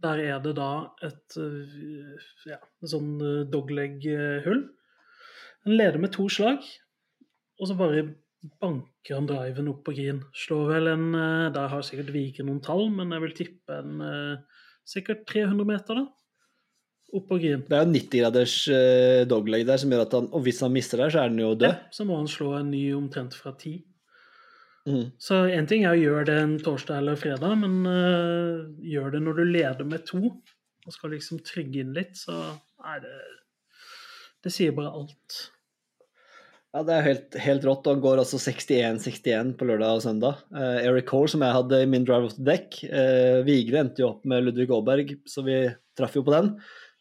[0.00, 0.72] Der er det da
[1.06, 1.36] et
[2.48, 2.58] ja,
[2.92, 3.14] sånn
[3.52, 4.60] dogleg-hull.
[5.64, 6.60] Han leder med to slag,
[7.56, 8.04] og så bare
[8.60, 10.22] banker han driven opp på green.
[10.36, 14.00] Slår vel en eh, Der har sikkert Viken noen tall, men jeg vil tippe en
[14.06, 16.06] eh, sikkert 300 meter, da.
[17.10, 17.64] Opp på green.
[17.66, 20.74] Det er jo 90 graders eh, dogleg der som gjør at han Og hvis han
[20.74, 21.68] mister der, så er han jo død.
[21.68, 23.80] Ja, så må han slå en ny omtrent fra ti.
[24.88, 25.10] Mm.
[25.20, 29.20] Så én ting er å gjøre det en torsdag eller fredag, men uh, gjør det
[29.26, 32.38] når du leder med to og skal liksom trygge inn litt, så
[32.88, 33.16] er det
[34.40, 35.34] Det sier bare alt.
[36.70, 37.88] Ja, det er helt, helt rått.
[37.90, 40.44] og går altså 61-61 på lørdag og søndag.
[40.54, 42.78] Uh, Eric Cole, som jeg hadde i min drive of the deck.
[42.86, 45.64] uh, Vigre endte jo opp med Ludvig Aaberg, så vi
[45.98, 46.52] traff jo på den.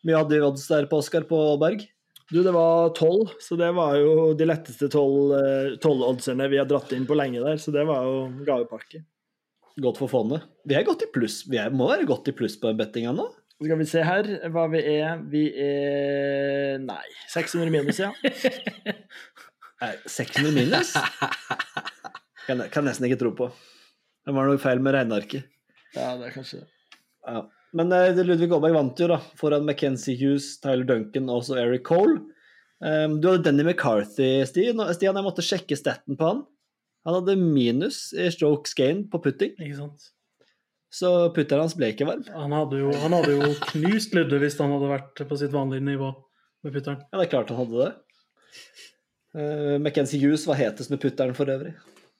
[0.07, 1.85] Mye hadde vi odds der på Oskar på Aaberg.
[2.29, 6.91] Du, det var tolv, så det var jo de letteste tolv eh, vi har dratt
[6.93, 9.01] inn på lenge der, så det var jo gavepakke.
[9.81, 10.45] Godt for fondet.
[10.65, 11.41] Vi er godt i pluss.
[11.49, 13.25] Vi er, må være godt i pluss på bettinga nå.
[13.59, 15.17] Skal vi se her hva vi er.
[15.31, 18.13] Vi er Nei, 600 minus, ja.
[19.79, 20.93] Nei, 600 minus?
[22.49, 23.47] Kan, kan nesten ikke tro på.
[24.25, 25.45] Det var noe feil med regnearket.
[25.93, 26.69] Ja, det er kanskje det.
[27.29, 27.43] Ja.
[27.77, 31.85] Men eh, Ludvig Aaberg vant jo, da, foran Mackenzie Hughes, Tyler Duncan og også Eric
[31.85, 32.17] Cole.
[32.81, 34.81] Um, du hadde Denny McCarthy, Stian.
[34.95, 36.41] Stian, jeg måtte sjekke staten på han.
[37.07, 40.09] Han hadde minus i strokes gain på putting, Ikke sant?
[40.89, 42.23] så putteren hans ble ikke varm.
[42.33, 45.85] Han hadde jo, han hadde jo knust Ludde hvis han hadde vært på sitt vanlige
[45.85, 46.09] nivå
[46.65, 47.03] med putteren.
[47.05, 47.91] Ja, det er klart han hadde det.
[49.35, 51.75] Uh, McKenzie Hughes var hetest med putteren for øvrig.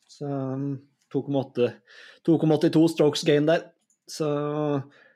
[0.09, 0.75] Så um,
[1.13, 1.69] 2,8
[2.27, 3.69] 2,82 strokes gain der.
[4.09, 4.27] Så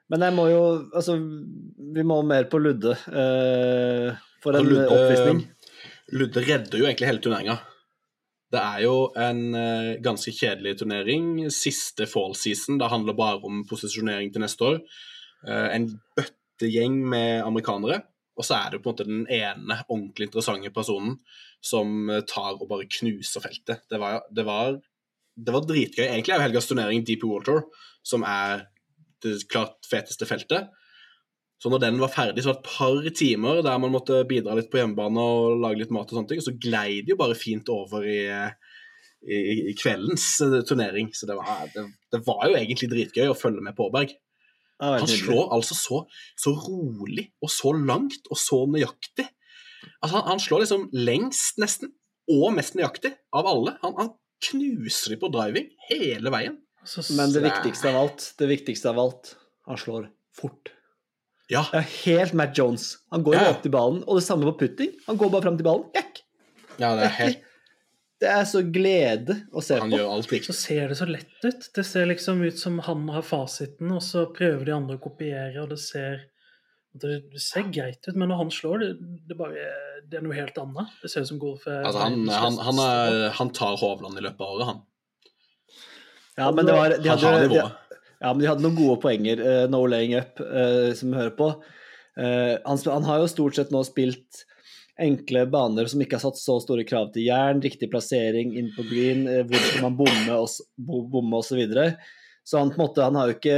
[0.09, 5.43] Men jeg må jo Altså, vi må mer på Ludde uh, for en Ludde- oppvisning.
[6.13, 7.57] Ludde redder jo egentlig hele turneringa.
[8.53, 11.49] Det er jo en uh, ganske kjedelig turnering.
[11.53, 12.77] Siste fall season.
[12.81, 14.81] Det handler bare om posisjonering til neste år.
[15.47, 18.03] Uh, en bøttegjeng med amerikanere.
[18.33, 21.17] Og så er det på en måte den ene ordentlig interessante personen
[21.63, 23.83] som eh, tar og bare knuser feltet.
[23.91, 24.79] Det var, det var,
[25.35, 26.05] det var dritgøy.
[26.07, 27.67] Egentlig er jo helgas turnering DP World Tour,
[28.05, 28.67] som er
[29.23, 30.71] det klart feteste feltet.
[31.63, 34.57] Så når den var ferdig, så var det et par timer der man måtte bidra
[34.57, 37.19] litt på hjemmebane og lage litt mat og sånne ting, og så glei det jo
[37.21, 38.17] bare fint over i,
[39.23, 39.37] i,
[39.71, 41.13] i kveldens eh, turnering.
[41.15, 44.17] Så det var, det, det var jo egentlig dritgøy å følge med på Aaberg.
[44.83, 45.99] Han slår altså så,
[46.39, 49.27] så rolig og så langt og så nøyaktig.
[50.03, 51.91] Altså, han, han slår liksom lengst, nesten,
[52.31, 53.77] og mest nøyaktig av alle.
[53.83, 54.11] Han, han
[54.43, 56.57] knuser de på driving hele veien.
[57.15, 59.35] Men det er- viktigste av alt, det viktigste av alt,
[59.69, 60.71] han slår fort.
[61.51, 62.97] Ja, Det er helt Matt Jones.
[63.11, 63.49] Han går jo Ja.
[63.51, 64.93] opp til ballen, og det samme på putting.
[65.07, 65.89] Han går bare fram til ballen.
[65.95, 66.21] Jekk.
[66.79, 67.41] ja det er helt,
[68.23, 69.97] Det er så glede å se han på.
[69.99, 71.65] gjør alt så ser det så lett ut.
[71.75, 75.57] Det ser liksom ut som han har fasiten, og så prøver de andre å kopiere,
[75.59, 76.21] og det ser
[76.93, 78.89] det ser greit ut, men når han slår, det,
[79.25, 79.61] det, bare,
[80.05, 80.91] det er noe helt annet.
[81.01, 84.25] Det ser ut som golf er Altså, han, han, han, er, han tar Hovland i
[84.25, 84.83] løpet av året, han.
[86.37, 87.97] Ja, men det var, de Han har hadde, nivået.
[88.21, 91.33] ja, men de hadde noen gode poenger, uh, no laying up, uh, som vi hører
[91.39, 91.49] på.
[92.13, 94.45] Uh, han, han har jo stort sett nå spilt
[95.01, 98.85] enkle baner som ikke har satt så store krav til jern, riktig plassering inn på
[98.89, 100.43] green, eh, hvor skal man bomme
[101.15, 101.95] bomme og så videre.
[102.45, 103.57] Så han på en måte, han har jo ikke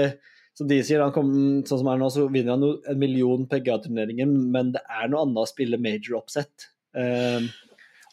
[0.56, 1.34] som de sier, han kom,
[1.68, 5.26] sånn som er nå, så vinner han jo en million PGA-turneringer, men det er noe
[5.26, 6.70] annet å spille major oppsett.
[6.96, 7.52] Um,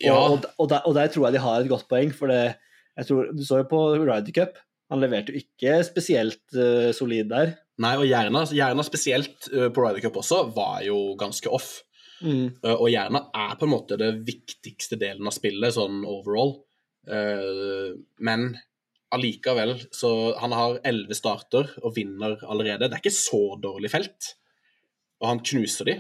[0.03, 0.17] Ja.
[0.17, 2.57] og, og, og, der, og der tror jeg de har et godt poeng, for det,
[2.99, 4.59] jeg tror, du så jo på Ryder Cup,
[4.91, 7.55] han leverte jo ikke spesielt uh, solid der.
[7.79, 8.43] Nei, og Jerna
[8.85, 11.77] spesielt uh, på Ryder Cup også, var jo ganske off.
[12.23, 12.55] Mm.
[12.65, 16.57] Eh, Og gjerne er på en måte det viktigste delen av spillet, sånn overall.
[17.09, 18.57] Eh, Men
[19.13, 22.89] allikevel, så han har elleve starter og vinner allerede.
[22.89, 24.35] Det er ikke så dårlig felt,
[25.21, 25.97] og han knuser de.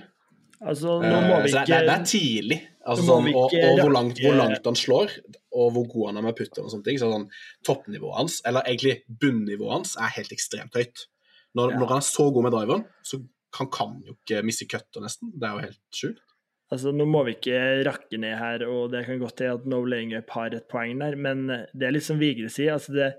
[0.62, 2.60] Altså, nå Eh, må vi så det, ikke er- det er tidlig.
[2.86, 5.10] Altså, sånn, og, og hvor, langt, hvor langt han slår,
[5.52, 6.98] og hvor god han er med putter og sånne ting.
[6.98, 7.28] Så sånn,
[7.66, 11.06] toppnivået hans, eller egentlig bunnivået hans, er helt ekstremt høyt.
[11.54, 11.78] Når, Ja.
[11.78, 13.20] når han er så god med driveren, så
[13.58, 15.32] han kan jo ikke misse cutta, nesten.
[15.36, 16.28] Det er jo helt sjukt.
[16.72, 19.82] Altså, nå må vi ikke rakke ned her, og det kan godt til at No
[19.84, 22.78] Laying Up har et poeng der, men det er litt som Vigre sier.
[22.78, 23.10] altså det,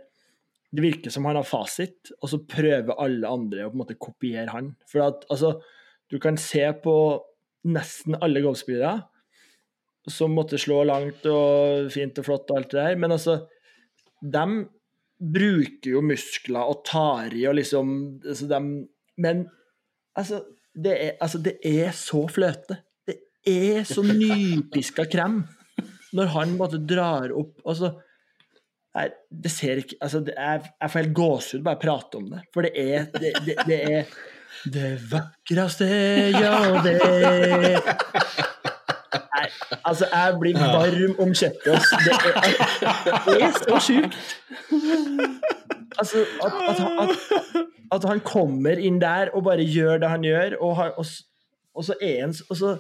[0.74, 4.00] det virker som han har fasit, og så prøver alle andre å på en måte
[4.02, 4.72] kopiere han.
[4.90, 5.60] For at, altså,
[6.10, 6.96] du kan se på
[7.70, 9.04] nesten alle golfspillere
[10.10, 13.44] som måtte slå langt og fint og flott og alt det der, men altså
[14.24, 14.44] De
[15.24, 17.94] bruker jo muskler og tar i og liksom
[18.26, 18.60] altså, de,
[19.16, 19.46] Men
[20.16, 22.80] altså det, er, altså det er så fløte.
[23.08, 25.44] Det er så nypiska krem
[26.14, 27.96] når han måtte drar opp altså
[28.94, 29.10] jeg,
[29.44, 32.42] det ser ikke altså det er, Jeg får helt gåsehud bare jeg prater om det.
[32.54, 34.04] For det er Det, det, det er
[34.74, 35.86] det vakreste,
[36.30, 36.94] ja, det
[39.34, 39.48] Nei,
[39.84, 41.82] altså, jeg blir varm om kjøttet.
[42.06, 42.44] Det, er,
[43.26, 44.16] det er så sjukt.
[46.02, 50.24] Altså, at, at, han- at, at han kommer inn der og bare gjør det han
[50.26, 51.06] gjør, og, han, og,
[51.76, 52.74] og så er han og så,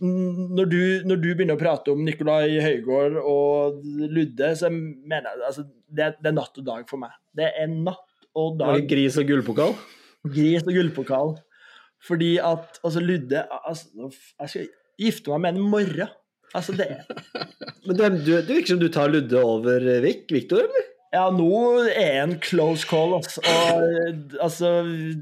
[0.00, 5.44] når, du, når du begynner å prate om Nikolai Høygård og Ludde, så mener jeg
[5.50, 7.12] altså, det, det er natt og dag for meg.
[7.36, 8.00] Det er natt
[8.34, 8.88] og Var det dag.
[8.94, 9.74] gris og gullpokal?
[10.34, 11.34] Gris og gullpokal.
[12.04, 14.08] Fordi at altså, Ludde altså,
[14.40, 14.66] Jeg skal
[15.00, 16.08] gifte meg med en morra.
[16.54, 16.88] Altså, det
[17.86, 20.90] Men du, det virker som du tar Ludde over Vik, Victor, eller?
[21.14, 21.48] Ja, nå
[21.92, 23.42] er en close call, altså.
[23.46, 24.70] Og, altså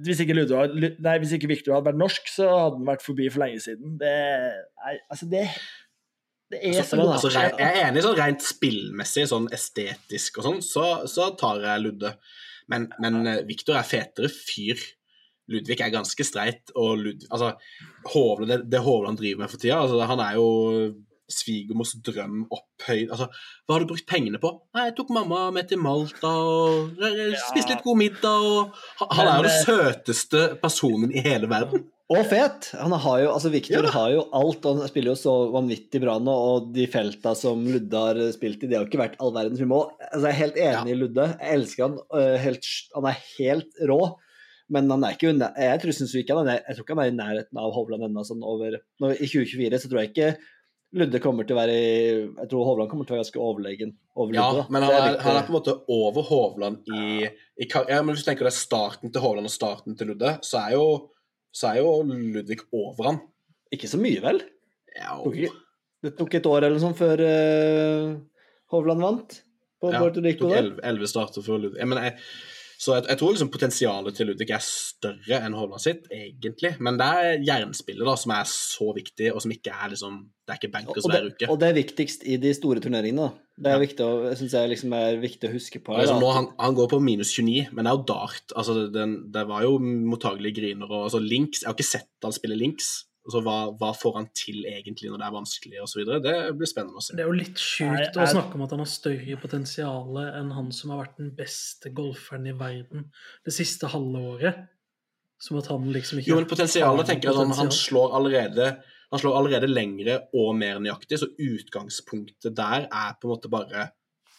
[0.06, 3.28] hvis ikke, Ludo, nei, hvis ikke Victor hadde vært norsk, så hadde han vært forbi
[3.32, 3.98] for lenge siden.
[4.00, 5.44] Det nei, Altså, det
[6.52, 10.64] Det er så men Altså, jeg er enig sånn rent spillmessig, sånn estetisk og sånn,
[10.64, 12.16] så, så tar jeg Ludde.
[12.72, 14.80] Men, men eh, Victor er fetere fyr.
[15.52, 17.52] Ludvig er ganske streit, og Lud, altså,
[18.14, 20.46] Hovland, det, det Hovland driver med for tida altså, Han er jo
[21.34, 23.28] svigermors drøm opphøyd altså,
[23.66, 24.52] Hva har du brukt pengene på?
[24.76, 28.46] Nei, Jeg tok mamma med til Malta og eh, spiste litt god middag.
[28.52, 31.86] Og, han, er jo den søteste personen i hele verden.
[32.12, 32.72] Og fet!
[32.76, 36.18] Han har jo, altså Victor har jo alt, og han spiller jo så vanvittig bra
[36.20, 36.34] nå.
[36.48, 39.62] Og de felta som Ludde har spilt i, det har jo ikke vært all verdens
[39.62, 39.94] humor.
[40.10, 41.30] Altså, jeg er helt enig i Ludde.
[41.38, 41.96] Jeg elsker han.
[42.42, 42.68] Helt,
[42.98, 44.02] han er helt rå.
[44.72, 47.10] Men han er ikke jeg tror, synes ikke han er, jeg tror ikke han er
[47.10, 48.24] i nærheten av Hovland ennå.
[48.24, 50.30] Sånn I 2024 så tror jeg ikke
[50.92, 53.94] Ludde kommer til å være Jeg tror Hovland kommer til å være ganske overlegen.
[54.12, 57.68] Over Ja, Ludde, men han er, han er på en måte over Hovland i, i
[57.70, 60.60] ja, men Hvis du tenker det er starten til Hovland og starten til Ludde, så
[60.66, 60.86] er jo,
[61.54, 63.22] så er jo Ludvig over han.
[63.72, 64.42] Ikke så mye, vel?
[64.98, 65.16] Ja,
[66.02, 68.12] det tok et år eller noe sånt før uh,
[68.74, 69.36] Hovland vant
[69.82, 70.50] på ja, Puerto Rico.
[70.50, 71.78] tok elleve- starter for Ludvig.
[71.80, 72.18] Jeg, mener, jeg,
[72.82, 76.72] så jeg, jeg tror liksom potensialet til Ludvig er større enn Hovland sitt, egentlig.
[76.82, 80.50] Men det er jernspillet da, som er så viktig, og som ikke er liksom Det
[80.56, 81.46] er ikke bankers hver uke.
[81.52, 83.28] og det er viktigst i de store turneringene.
[83.28, 83.38] da.
[83.62, 83.82] Det er Ja.
[83.84, 85.94] viktig å, synes jeg liksom er viktig å huske på.
[85.94, 88.52] Her, liksom, nå, han, han går på minus 29, men det er jo dart.
[88.58, 90.90] Altså, det, den, det var jo mottagelige griner.
[90.90, 93.04] Og, altså, links, jeg har ikke sett han spille links.
[93.22, 96.00] Altså, hva, hva får han til egentlig når det er vanskelig, osv.
[96.24, 97.14] Det blir spennende å se.
[97.14, 100.72] Det er jo litt sjukt å snakke om at han har større potensial enn han
[100.74, 103.06] som har vært den beste golferen i verden
[103.46, 104.64] det siste halve året.
[105.42, 108.68] Som at han liksom ikke Jo, men potensialet tenker jeg at han, han, slår allerede,
[109.10, 113.88] han slår allerede lengre og mer nøyaktig, så utgangspunktet der er på en måte bare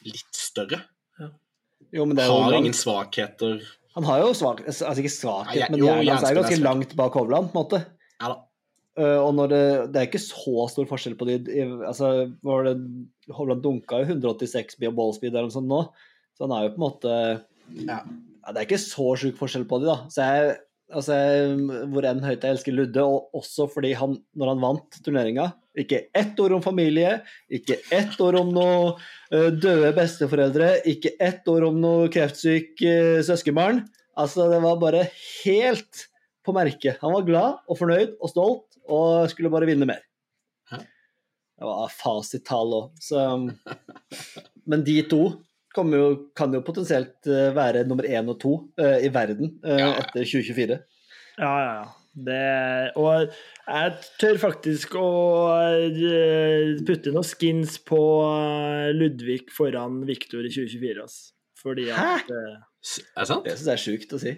[0.07, 0.83] litt større.
[1.93, 2.63] Jo, men det er Har langt.
[2.63, 3.59] ingen svakheter.
[3.93, 6.39] Han har jo svak, altså ikke svakhet, Ja, ja, men jo, hjernen hans er er
[6.39, 7.81] ganske langt bak Hovland, på en måte.
[8.19, 8.39] Ja da.
[8.93, 12.67] Uh, og når det, det er ikke så stor forskjell på de i, altså, var
[12.67, 12.75] det,
[13.33, 15.79] Hovland dunka jo 186 via ballspeed eller noe sånt nå,
[16.37, 17.15] så han er jo på en måte
[17.73, 18.03] Ja.
[18.03, 19.95] ja, Det er ikke så sjuk forskjell på de, da.
[20.13, 20.51] Så jeg,
[20.93, 24.99] altså, jeg, hvor enn høyt jeg elsker Ludde, og også fordi han, når han vant
[25.07, 25.47] turneringa
[25.79, 27.15] Ikke ett ord om familie,
[27.49, 33.23] ikke ett ord om noe uh, døde besteforeldre, ikke ett ord om noe kreftsyk uh,
[33.25, 33.81] søskenbarn.
[34.13, 35.07] Altså, det var bare
[35.41, 36.05] helt
[36.45, 37.01] på merket.
[37.01, 40.03] Han var glad og fornøyd og stolt og skulle bare vinne mer.
[40.73, 43.23] Det var fasittall òg, så
[44.69, 45.23] Men de to
[45.73, 50.21] jo, kan jo potensielt eh, være nummer én og to uh, i verden uh, etter
[50.21, 50.77] 2024.
[51.39, 51.91] Ja, ja, ja.
[52.13, 53.31] Det, og
[53.65, 55.07] jeg tør faktisk å
[56.85, 58.01] putte noen skins på
[58.93, 61.07] Ludvig foran Viktor i 2024.
[61.07, 61.33] Altså.
[61.63, 62.11] Fordi at Hæ?
[62.21, 63.47] Er det sant?
[63.47, 64.35] Det syns jeg er sjukt å si.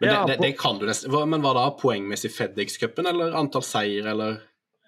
[0.00, 1.10] Men Ja, det, det, det kan du nesten.
[1.10, 4.36] Hva- Men var det Poengmessig FedEx-cupen, eller antall seier, eller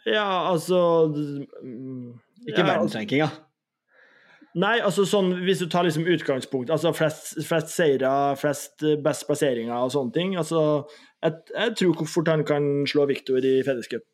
[0.07, 3.31] Ja, altså mm, Ikke ja, verdensrankinga.
[4.61, 8.09] Nei, altså sånn hvis du tar liksom utgangspunkt Altså flest, flest seire,
[8.41, 10.33] flest eh, best plasseringer og sånne ting.
[10.41, 10.63] Altså,
[11.23, 14.07] jeg, jeg tror hvor fort han kan slå Viktor i FedEx Cup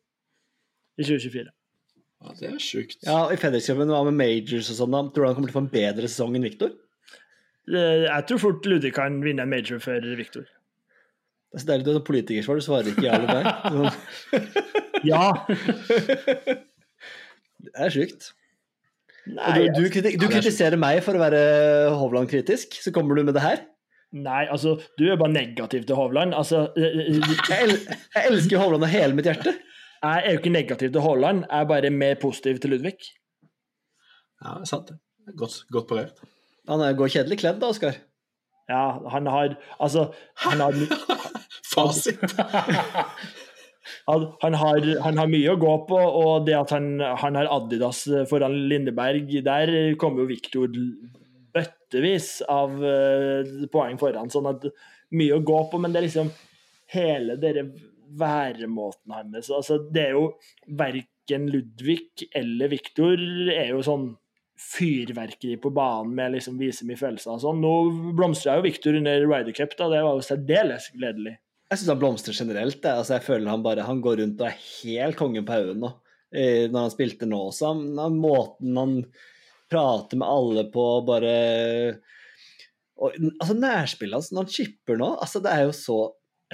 [0.97, 1.47] i 2024.
[2.25, 2.99] Ja, det er sjukt.
[3.05, 5.01] Ja, i FedEx-cupen, hva med majors og sånn, da?
[5.13, 6.71] Tror du han kommer til å få en bedre sesong enn Victor?
[7.69, 10.45] Eh, Jeg tror fort Ludvig kan vinne en major før Viktor.
[11.47, 13.45] Det er så deilig du er sånn politikersvar, du svarer ikke ja eller nei.
[13.71, 13.91] Sånn,
[15.07, 15.23] Ja.
[17.67, 18.27] Det er sjukt.
[19.27, 21.39] Nei, du, du, kriti- du er kritiserer meg for å være
[21.99, 23.65] Hovland-kritisk, så kommer du med det her?
[24.17, 26.31] nei, altså, du er bare negativ til Hovland.
[26.33, 27.17] Altså, eh, eh,
[27.49, 27.73] Jeg, el
[28.15, 29.51] jeg elsker Hovland av hele mitt hjerte.
[29.51, 32.93] jeg er jo ikke negativ til Haaland, jeg er bare mer positiv til Ludvig.
[34.45, 34.97] Ja, sant det.
[35.35, 36.23] Godt, godt parert.
[36.71, 37.99] Han er- går kjedelig kledd da, Oskar.
[38.67, 40.09] Ja, han har Altså,
[40.45, 40.73] han har,
[41.73, 42.19] Fasit.
[44.11, 48.03] han, har, han har mye å gå på, og det at han, han har Adidas
[48.29, 50.75] foran Lindeberg, der kommer jo Viktor
[51.55, 54.31] bøttevis av eh, poeng foran.
[54.33, 54.67] Sånn at
[55.15, 56.31] mye å gå på, men det er liksom
[56.93, 57.67] hele dere
[58.17, 59.51] væremåten hans.
[59.51, 60.29] Altså, det er jo
[60.79, 63.19] verken Ludvig eller Viktor
[63.51, 64.09] er jo sånn
[64.57, 67.59] fyrverkeri på banen med liksom vise mye følelser og sånn.
[67.61, 67.73] Nå
[68.17, 69.89] blomstra jo Viktor under Ryder Cup, da.
[69.93, 71.35] Det var jo særdeles gledelig.
[71.67, 72.85] Jeg syns han blomstrer generelt.
[72.87, 75.89] Altså, jeg føler han bare Han går rundt og er helt kongen på haugen nå.
[76.31, 77.73] Eh, Når han spilte nå også.
[77.99, 78.93] Han, måten han
[79.71, 81.33] prater med alle på, bare
[82.97, 85.97] og, Altså, nærspillet hans når han chipper nå, altså, det er jo så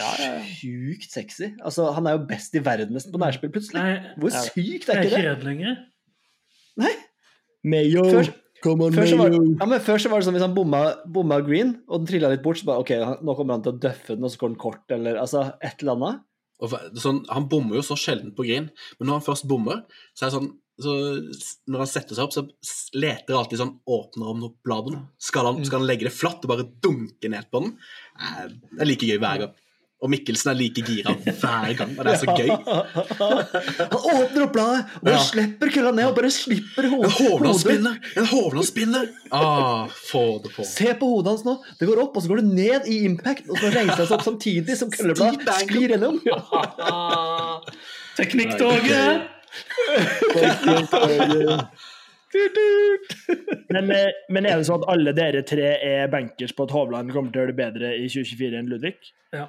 [0.02, 1.52] Ja, ja, sjukt sexy.
[1.62, 3.78] Altså, han er jo best i verden nesten på nærspill, plutselig.
[3.78, 5.36] Nei, Hvor sykt det er er ikke ikke det?
[5.38, 5.76] det lenger.
[6.82, 6.94] Nei.
[7.64, 8.06] Mayo!
[8.10, 10.54] Før- Come on, Før så, var, ja, men før så var det sånn hvis han
[10.56, 10.80] bomma,
[11.12, 13.80] bomma green, og den trilla litt bort, så bare OK, nå kommer han til å
[13.84, 16.22] døffe den, og så går den kort, eller altså et eller annet.
[16.64, 16.72] Og
[17.04, 19.82] sånn, han bommer jo så sjelden på green, men når han først bommer,
[20.16, 20.90] så er det sånn så
[21.70, 22.42] Når han setter seg opp, så
[22.98, 25.04] leter han alltid sånn Åpner om bladene.
[25.22, 27.76] Skal han, skal han legge det flatt og bare dunke ned på den?
[28.72, 29.52] Det er like gøy hver gang.
[30.04, 32.50] Og Mikkelsen er like gira hver gang, og det er så gøy.
[32.52, 35.18] Han åpner opp bladet, og Ja.
[35.24, 37.12] slipper kølla ned, og bare slipper En hodet.
[37.12, 37.30] hodet.
[37.32, 37.96] Hovland-spinner!
[38.20, 39.06] En Hovland-spinner!
[39.32, 40.66] Ah, få det på.
[40.68, 41.56] Se på hodet hans nå.
[41.80, 44.18] Det går opp, og så går det ned i impact, og så reiser han seg
[44.20, 46.20] opp samtidig som køllebladet sklir gjennom.
[48.20, 49.24] Teknikktoget!
[53.70, 57.12] Men, eh, men er det sånn at alle dere tre er bankers på at Hovland
[57.14, 58.96] kommer til å gjøre det bedre i 2024 enn Ludvig?
[59.34, 59.48] Ja.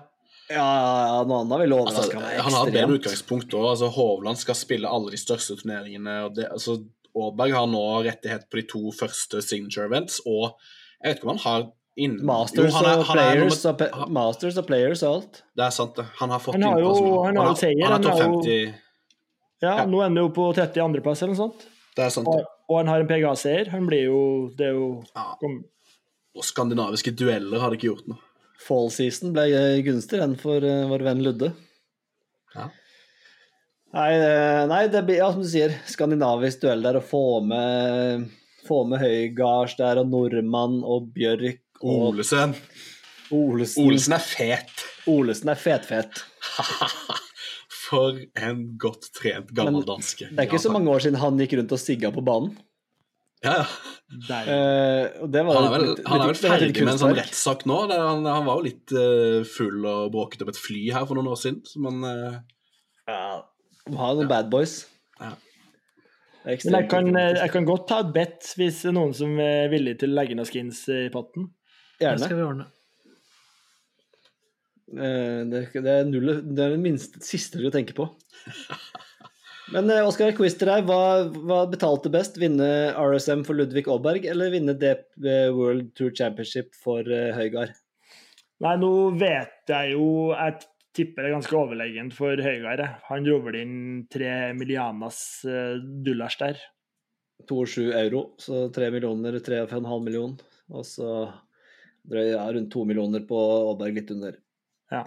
[0.50, 0.64] Ja,
[1.09, 2.98] ja, noe annet ville overraska meg han har et bedre ekstremt.
[3.00, 3.68] utgangspunkt òg.
[3.70, 6.16] Altså, Hovland skal spille alle de største turneringene.
[6.26, 6.74] og det, altså,
[7.16, 10.57] Aaberg har nå rettighet på de to første signature events, og
[11.02, 11.64] jeg vet ikke om han har
[11.96, 12.18] inn...
[12.26, 15.42] Masters, Jo, han er- han er players, er, han, Masters og players og alt.
[15.57, 16.04] Det er sant, det.
[16.18, 18.28] Han har fått Han har jo- innpass han har jo seier, Han er topp har
[18.28, 18.72] jo-
[19.62, 19.85] Ja, Ja.
[19.87, 21.62] Nå ender jo på 30 andreplass eller noe sånt.
[21.96, 23.68] Det er sant, Og, og han har en PGA-seier.
[23.70, 25.35] Han blir jo Det er jo Ja.
[26.37, 28.18] Og skandinaviske dueller hadde ikke gjort noe.
[28.61, 29.49] Fall season ble
[29.85, 31.51] gunstig, den for eh, vår venn Ludde.
[32.55, 32.71] Ja.
[33.95, 38.31] Nei, eh, nei, det blir ja, som du sier, skandinavisk duell der, å få med
[38.64, 42.55] få med Høygards der, og Nordmann og Bjørk og Olesen.
[43.35, 43.85] Olesen.
[43.85, 44.85] Olesen er fet.
[45.11, 46.23] Olesen er fetfet.
[47.85, 50.31] For en godt trent gammel danske.
[50.31, 52.55] Det er ikke så mange år siden han gikk rundt og sigga på banen.
[53.44, 53.64] Ja, ja.
[54.40, 56.85] Eh, og det var Han er vel, litt- han er vel litt- det litt ferdig
[56.87, 57.78] med en sånn rettssak nå.
[57.90, 61.18] Det, han, han var jo litt uh, full og bråket opp et fly her for
[61.18, 61.61] noen år siden.
[61.68, 62.38] Så man, eh,
[63.11, 63.42] Ja,
[63.98, 64.78] har noen bad boys.
[65.20, 65.35] Ja.
[66.44, 69.68] Men jeg kan, jeg kan godt ta et bet hvis det er noen som er
[69.72, 71.50] villig til å legge noen skins i potten.
[72.00, 72.66] Det skal vi ordne.
[74.94, 78.09] Eh, Det, det, er null, det er det minste, siste du tenker på.
[79.72, 80.85] Men eh, Oskar, quiz til deg.
[80.88, 82.37] Hva, hva betalte best?
[82.40, 85.24] Vinne RSM for Ludvig Aaberg, eller vinne DP
[85.57, 87.72] World Tour Championship for eh, Høygard?
[88.64, 90.61] Nei, nå vet jeg jo Jeg
[90.94, 92.85] tipper det er ganske overlegent for Høygard.
[93.09, 93.79] Han dro vel inn
[94.12, 96.61] tre millianas eh, dollars der.
[97.48, 100.37] 2,7 euro, så 3 millioner, 3,5 million.
[100.72, 101.09] Og så
[102.09, 103.40] drøy, ja, rundt 2 millioner på
[103.72, 104.38] Aaberg, litt under.
[104.92, 105.03] Ja.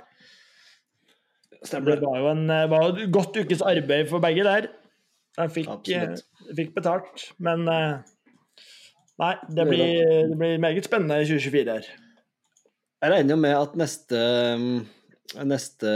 [1.65, 4.70] Stemmer Det var jo en eh, var et godt ukes arbeid for begge der.
[5.38, 6.17] De fikk, eh,
[6.58, 7.98] fikk betalt, men eh,
[9.17, 11.86] Nei, det blir, det blir meget spennende i 2024 her.
[13.02, 14.20] Jeg regner jo med at neste,
[15.41, 15.93] neste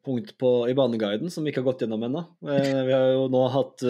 [0.00, 3.42] punkt på, i baneguiden, som vi ikke har gått gjennom ennå Vi har jo nå
[3.52, 3.84] hatt,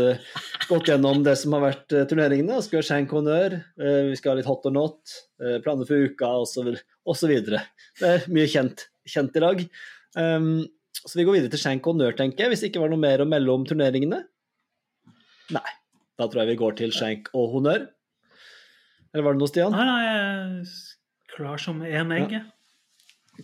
[0.66, 2.58] gått gjennom det som har vært turneringene.
[2.66, 5.14] Skal ha Shank Honnør, vi skal ha litt hot or not,
[5.62, 7.38] planer for uka osv.
[7.38, 7.62] Det
[8.10, 9.62] er mye kjent, kjent i dag.
[10.16, 10.66] Um,
[10.98, 13.22] så vi går videre til Shank Honnør, tenker jeg, hvis det ikke var noe mer
[13.22, 14.22] å melde om turneringene.
[15.54, 15.70] Nei.
[16.18, 17.86] Da tror jeg vi går til Shank og Honnør.
[19.12, 19.74] Eller var det noe, Stian?
[19.74, 20.64] Nei, nei,
[21.34, 22.34] klar som en egg.
[22.34, 22.44] Ja.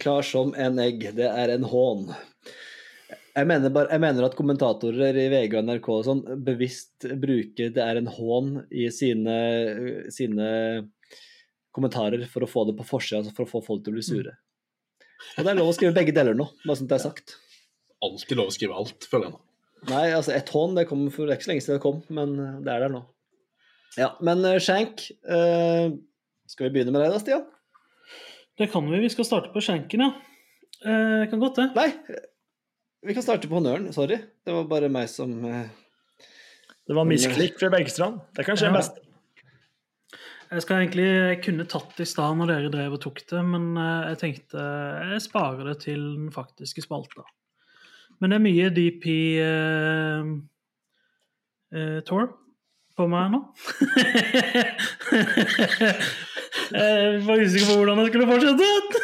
[0.02, 1.06] Klar som en egg.
[1.16, 2.08] Det er en hån.
[3.34, 7.72] Jeg mener, bare, jeg mener at kommentatorer i VG og NRK og sånn bevisst bruker
[7.74, 9.38] 'det er en hån' i sine,
[10.14, 10.48] sine
[11.74, 14.06] kommentarer for å få det på forsida, altså for å få folk til å bli
[14.06, 14.36] sure.
[15.34, 17.34] Og det er lov å skrive begge deler nå, bare sånn at det er sagt.
[18.04, 19.40] Alltid lov å skrive alt, føler jeg nå.
[19.90, 22.54] Nei, altså ett hånd, det kom for ikke så lenge siden det kom, men eh,
[22.64, 23.02] det er der nå.
[23.98, 25.92] Ja, men uh, Shank uh,
[26.50, 27.44] Skal vi begynne med deg da, Stian?
[28.58, 28.98] Det kan vi.
[29.04, 30.08] Vi skal starte på Shanken, ja.
[30.82, 31.68] Uh, kan godt det.
[31.76, 31.90] Nei,
[33.06, 33.86] vi kan starte på honnøren.
[33.94, 34.18] Sorry.
[34.42, 35.62] Det var bare meg som uh,
[36.88, 38.22] Det var misklikk fra Bergstrand.
[38.34, 38.72] Det kan skje Ja.
[38.74, 39.03] det beste.
[40.54, 43.40] Jeg skal egentlig jeg kunne tatt det i stad når dere drev og tok det,
[43.48, 44.58] men eh, jeg tenkte
[45.10, 47.22] jeg sparer det til den faktiske spalta.
[48.22, 49.04] Men det er mye DP
[49.42, 50.22] eh,
[51.74, 52.26] eh, Tour
[52.94, 53.40] på meg nå.
[56.78, 58.98] jeg var usikker på hvordan jeg skulle fortsette.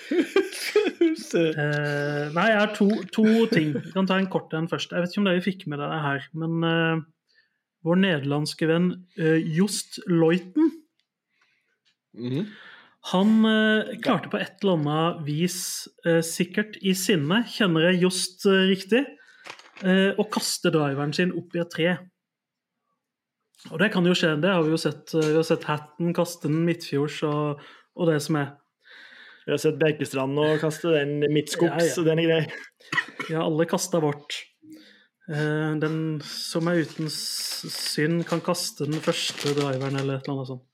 [1.35, 3.73] Eh, nei, jeg har to, to ting.
[3.75, 4.93] Vi kan ta en kort en først.
[4.93, 7.01] Jeg vet ikke om dere fikk med dere her, men uh,
[7.85, 8.87] vår nederlandske venn
[9.19, 10.71] eh, Just mm
[12.15, 12.45] -hmm.
[13.11, 13.29] han
[14.01, 15.87] klarte på et eller annet vis,
[16.21, 19.05] sikkert i sinne, kjenner jeg Just eh, riktig,
[20.17, 21.97] å kaste driveren sin opp i et tre.
[23.71, 25.13] Og det kan jo skje, det har vi jo sett.
[25.13, 27.59] Vi har sett Hatten kaste den midtfjords og,
[27.95, 28.55] og det som er.
[29.45, 31.95] Vi har sett Bekestrand og kaste den midtskogs Ja, ja.
[32.01, 32.43] og den er grei.
[33.29, 34.39] Ja, alle kasta vårt.
[35.29, 40.49] Eh, Den som er uten synd, kan kaste den første driveren, eller et eller annet
[40.49, 40.65] sånt.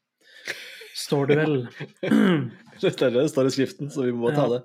[1.02, 1.58] Står det vel.
[2.82, 4.54] Det står det står i skriften, så vi må ta Ja.
[4.56, 4.62] det.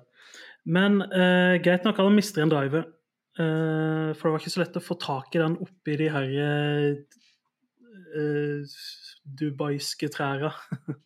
[0.65, 2.87] Men eh, greit nok at han mister en driver.
[3.37, 6.25] Eh, for det var ikke så lett å få tak i den oppi de her
[6.25, 6.87] eh,
[8.17, 8.77] eh,
[9.39, 10.49] dubaiske træra.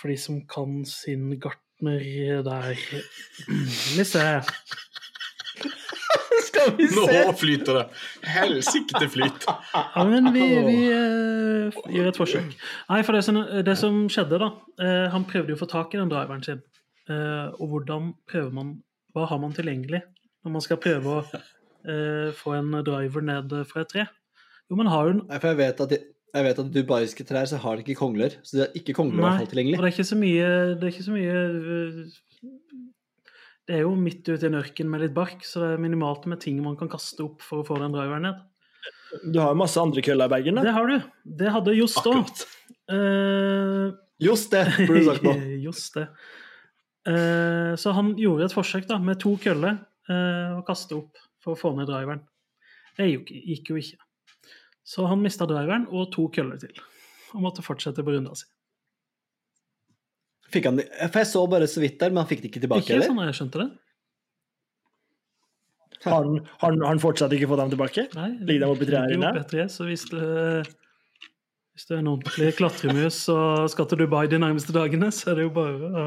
[0.00, 1.28] For de som kan sin
[1.80, 2.76] gartner der.
[3.96, 4.40] Vi ser.
[6.46, 7.88] Skal vi Nå flyter det!
[8.22, 9.46] Helsike flyt.
[9.94, 12.56] Ja, men vi, vi uh, gjør et forsøk.
[12.88, 15.94] Nei, for det som, det som skjedde, da uh, Han prøvde jo å få tak
[15.94, 16.62] i den driveren sin.
[17.08, 18.82] Uh, og hvordan prøver man
[19.14, 20.02] Hva har man tilgjengelig
[20.44, 24.04] når man skal prøve å eh, få en driver ned fra et tre?
[24.70, 26.00] Jo, man har jo en Nei, for jeg vet at, jeg
[26.46, 28.36] vet at dubaiske trær så har de ikke kongler.
[28.46, 29.78] Så de har ikke kongler i hvert fall og tilgjengelig.
[29.78, 31.96] det er ikke så mye Det er ikke så mye øh,
[33.66, 36.28] Det er jo midt ute i en ørken med litt bark, så det er minimalt
[36.30, 38.38] med ting man kan kaste opp for å få den driveren ned.
[39.26, 40.62] Du har jo masse andre køller i bagen.
[40.62, 41.10] Det har du.
[41.42, 42.22] Det hadde Jost òg.
[42.22, 43.98] Akkurat.
[44.20, 45.34] Just det, burde du sagt nå.
[45.64, 46.06] Just det.
[47.08, 49.78] Uh, så han gjorde et forsøk da, med to køller
[50.10, 52.22] uh, å kaste opp for å få ned driveren.
[52.98, 53.96] Det gikk jo ikke.
[54.90, 56.72] Så han mista driveren og to køller til.
[57.36, 58.48] Og måtte fortsette på runda si.
[60.50, 60.80] Fikk han,
[61.12, 63.06] for jeg så bare så vidt der, men han fikk det ikke tilbake, Ikke eller?
[63.12, 63.68] sånn jeg skjønte det.
[66.02, 68.06] Har han, har han- har han fortsatt ikke fått dem tilbake?
[68.16, 69.68] Nei, Ligger de oppi treet her inne?
[69.68, 70.66] så hvis det,
[71.76, 75.34] hvis det er en ordentlig klatremus og skal til Dubai de nærmeste dagene, så er
[75.38, 76.06] det jo bare å,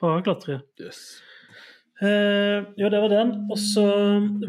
[0.00, 0.62] bare å klatre.
[0.80, 1.02] Yes.
[2.00, 3.34] Eh, ja, det var den.
[3.50, 3.84] Og så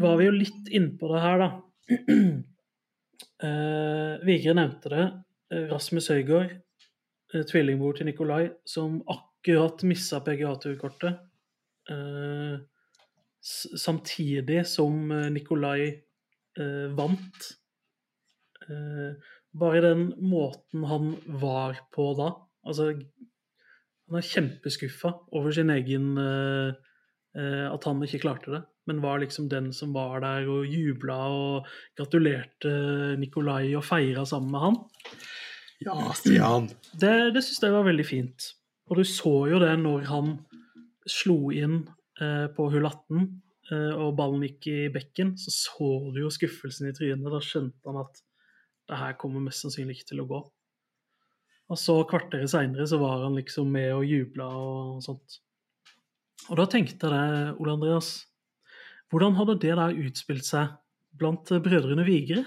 [0.00, 1.50] var vi jo litt innpå det her, da.
[3.44, 5.06] Eh, Vigre nevnte det.
[5.52, 6.54] Eh, Rasmus Høygård,
[7.34, 11.20] eh, tvillingbror til Nikolai, som akkurat missa PGA-turkortet.
[11.90, 12.58] Eh,
[13.42, 15.88] samtidig som eh, Nikolai
[16.58, 17.50] eh, vant.
[19.52, 22.28] Bare den måten han var på da
[22.62, 22.92] Altså,
[24.06, 26.14] han er kjempeskuffa over sin egen
[27.34, 31.68] At han ikke klarte det, men var liksom den som var der og jubla og
[31.98, 32.72] gratulerte
[33.20, 34.80] Nikolai og feira sammen med han.
[35.82, 36.68] Ja, Stian.
[36.94, 38.48] Det, det syns jeg var veldig fint.
[38.90, 40.34] Og du så jo det når han
[41.08, 41.82] slo inn
[42.22, 43.22] eh, på hull 18
[43.72, 47.30] eh, og ballen gikk i bekken, så så du jo skuffelsen i trynet.
[47.32, 48.22] Da skjønte han at
[48.90, 50.42] det her kommer mest sannsynlig ikke til å gå.
[51.72, 55.38] Og så kvarteret seinere så var han liksom med og jubla og sånt.
[56.50, 58.10] Og da tenkte jeg det, Ole Andreas,
[59.12, 60.72] hvordan hadde det der utspilt seg
[61.20, 62.42] blant brødrene Vigre?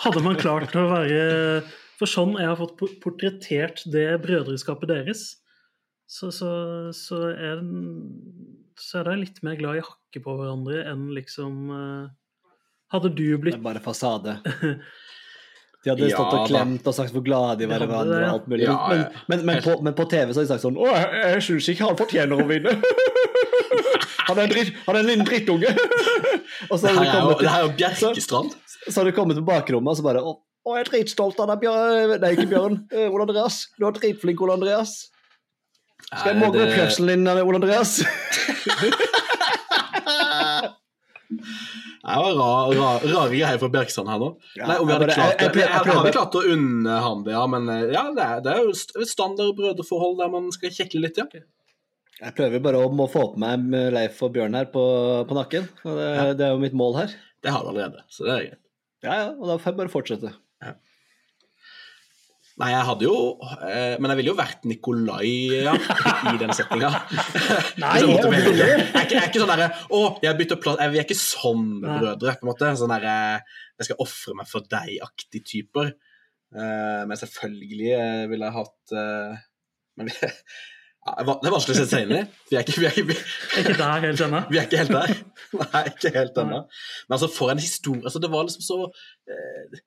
[0.00, 1.18] Hadde man klart å være
[2.00, 5.24] For sånn jeg har fått portrettert det brødreskapet deres,
[6.10, 6.48] så, så,
[6.96, 11.68] så, er, den- så er de litt mer glad i hakket på hverandre enn liksom
[11.76, 12.08] eh,
[12.90, 14.32] Hadde du Det er blitt bare fasade.
[15.84, 18.16] De hadde Ja, stått og klemt og sagt hvor glade de var i hverandre.
[18.24, 18.64] og alt mulig.
[18.66, 19.22] Ja, Men, ja.
[19.30, 21.68] men, men, på, men på TV så har de sagt sånn Å, jeg, jeg syns
[21.74, 22.74] ikke han fortjener å vinne.
[24.30, 25.72] Han er en, dritt, han er en liten drittunge.
[26.70, 28.54] Og så Det her er jo, det her er jo Bjerkestrand.
[28.88, 30.34] så har du kommet på bakrommet og så bare Å,
[30.76, 32.16] jeg er dritstolt av deg, Bjørn.
[32.20, 32.74] Nei, ikke Bjørn.
[32.94, 33.62] Eh, Ole Andreas.
[33.80, 34.92] Du er dritflink, Ole Andreas.
[36.10, 37.98] Skal jeg Nei, måke det- oppkjørselen din, Ole Andreas?
[41.30, 44.28] Det var rar, rar, rare greier fra Bjerksand her nå.
[44.58, 45.46] Ja, Nei, om vi hadde bare- klart det.
[45.46, 47.46] jeg- jeg- jeg Har vi klart å unne han det, ja.
[47.46, 51.02] Men eh, ja, det er, det er jo et standard brødreforhold der man skal kjekle
[51.04, 51.24] litt, ja.
[52.20, 54.84] Jeg prøver bare om å få på meg Leif og Bjørn her på,
[55.28, 55.68] på nakken.
[55.84, 56.26] Det, Ja.
[56.36, 57.14] det er jo mitt mål her.
[57.40, 58.62] Det har du allerede, så det er greit.
[59.00, 60.32] Ja, ja, og da får jeg bare fortsette.
[62.60, 63.12] Nei, jeg hadde jo
[63.64, 65.30] eh, Men jeg ville jo vært Nikolai
[65.64, 65.72] ja,
[66.28, 66.90] i den settinga.
[67.80, 70.60] Nei, jeg, jeg, jeg jeg, er ikke, jeg er ikke sånn derre Å, jeg bytter
[70.60, 72.72] plass Vi er ikke sånn brødre, på en måte.
[72.76, 73.14] Sånn derre
[73.80, 75.94] Jeg skal ofre meg for deg-aktig typer.
[76.52, 79.40] Eh, men selvfølgelig eh, ville jeg hatt eh,
[79.96, 80.30] Men ja,
[81.00, 82.22] det er vanskelig å sette seg inn i.
[82.50, 83.14] Vi er ikke, vi er ikke, vi,
[83.56, 84.40] er ikke der helt ennå.
[84.50, 85.12] vi er ikke helt der.
[85.62, 86.58] Nei, ikke helt ennå.
[87.08, 89.80] Men altså, for en historie altså, Det var liksom så eh,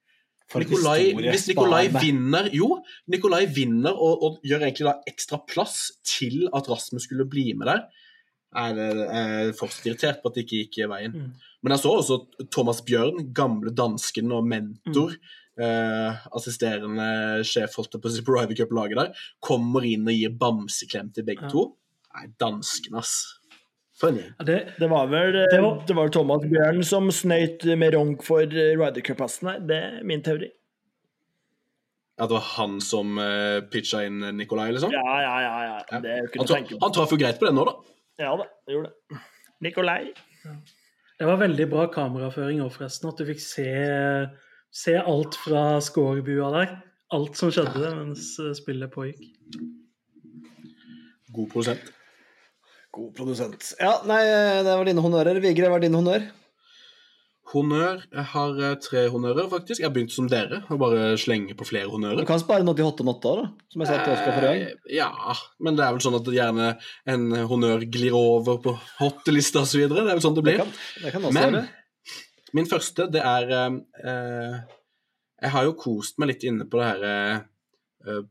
[0.52, 1.30] For en Nikolai, historie.
[1.36, 2.70] hvis Nikolai vinner Jo,
[3.14, 7.70] Nikolai vinner og, og gjør egentlig da ekstra plass til at Rasmus skulle bli med
[7.72, 7.86] der.
[8.64, 11.14] Er jeg er fortsatt irritert på at det ikke gikk veien.
[11.16, 11.32] Mm.
[11.64, 12.20] Men jeg så også
[12.54, 15.32] Thomas Bjørn, gamle dansken og mentor, Mm.
[15.60, 21.24] Eh, assisterende sjef holdt på å Ryder Cup-laget der, kommer inn og gir bamseklem til
[21.28, 21.50] begge Ja.
[21.50, 21.76] to.
[22.16, 23.40] Nei, dansken, ass.
[23.98, 24.34] For en gjeng.
[24.40, 28.24] Ja, det, Det var vel Det var- det var Thomas Bjørn som snøyt med ronk
[28.24, 29.60] for eh, Ryder Cup-hesten her.
[29.60, 30.50] Det er min teori.
[32.20, 34.92] At det var han som uh, pitcha inn Nikolai, liksom?
[34.94, 35.54] Ja, ja, ja.
[35.90, 36.00] ja.
[36.00, 36.80] Det kunne Han, tenke på.
[36.84, 37.74] han traff jo greit på det nå, da.
[38.22, 39.22] Ja da, det gjorde det.
[39.66, 40.14] Nikolai.
[41.18, 43.10] det var veldig bra kameraføring òg, forresten.
[43.10, 43.66] At du fikk se,
[44.74, 46.76] se alt fra scorebua der.
[47.14, 49.28] Alt som skjedde mens eh, spillet pågikk.
[51.34, 51.92] God produsent.
[52.94, 53.72] God produsent.
[53.82, 54.22] Ja, nei,
[54.66, 55.40] det var dine honnører.
[55.42, 56.26] Vigre, hva er din honnør?
[57.54, 58.04] Honnør.
[58.14, 59.82] Jeg har eh, tre honnører, faktisk.
[59.82, 62.22] Jeg har begynt som dere, og bare slenge på flere honnører.
[62.24, 63.48] Du kan spare noe til Hotte Notta, da.
[63.74, 64.64] Som jeg sa til Oskar forrige gang.
[64.70, 65.10] Eh, Ja,
[65.62, 66.70] men det er vel sånn at gjerne
[67.14, 69.86] en honnør glir over på hottelista osv.
[69.92, 70.64] Det er vel sånn det Det blir.
[70.64, 71.66] kan, det kan også Men være.
[72.58, 74.56] Min første, det er eh, eh,
[75.44, 78.24] Jeg har jo kost meg litt inne på det her eh,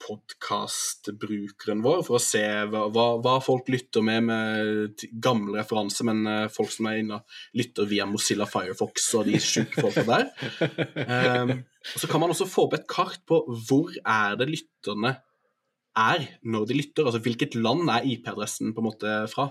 [0.00, 6.26] podkastbrukeren vår, for å se hva, hva, hva folk lytter med med gamle referanser, men
[6.28, 7.24] eh, folk som er inne og
[7.58, 10.24] lytter via Mozilla Firefox og de sjuke folka der.
[11.42, 11.52] Um,
[11.92, 13.36] og så kan man også få opp et kart på
[13.68, 15.12] hvor er det lytterne
[15.98, 19.50] er når de lytter, altså hvilket land er IP-adressen på en måte fra.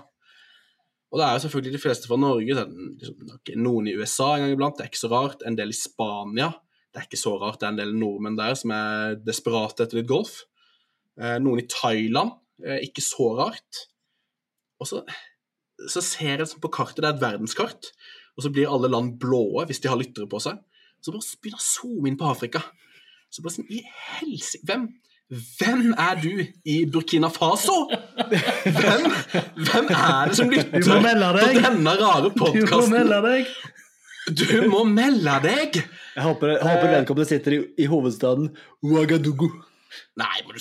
[1.12, 4.54] Og det er jo selvfølgelig de fleste fra Norge, liksom noen i USA en gang
[4.54, 6.48] iblant, det er ikke så rart, en del i Spania,
[6.92, 10.00] det er ikke så rart, det er en del nordmenn der som er desperate etter
[10.00, 10.38] litt golf.
[11.20, 12.32] Eh, noen i Thailand,
[12.64, 13.84] eh, ikke så rart.
[14.80, 15.02] Og så,
[15.92, 17.92] så ser jeg sånn på kartet, det er et verdenskart,
[18.32, 20.60] og så blir alle land blåe hvis de har lyttere på seg.
[21.04, 22.64] Så bare begynner jeg å zoome inn på Afrika.
[23.32, 24.60] Så bare sånn, i helse...
[24.64, 24.88] hvem,
[25.32, 27.86] hvem er du i Burkina Faso?
[28.28, 29.06] Hvem,
[29.64, 32.92] hvem er det som lytter Du må melde på denne rare Du må podkasten?
[32.92, 33.52] melde deg!
[34.38, 35.78] Du må melde deg!
[36.12, 38.50] Jeg håper, jeg håper vedkommende sitter i, i hovedstaden
[38.84, 39.48] Ouagadougou.
[40.20, 40.60] Nei, må du,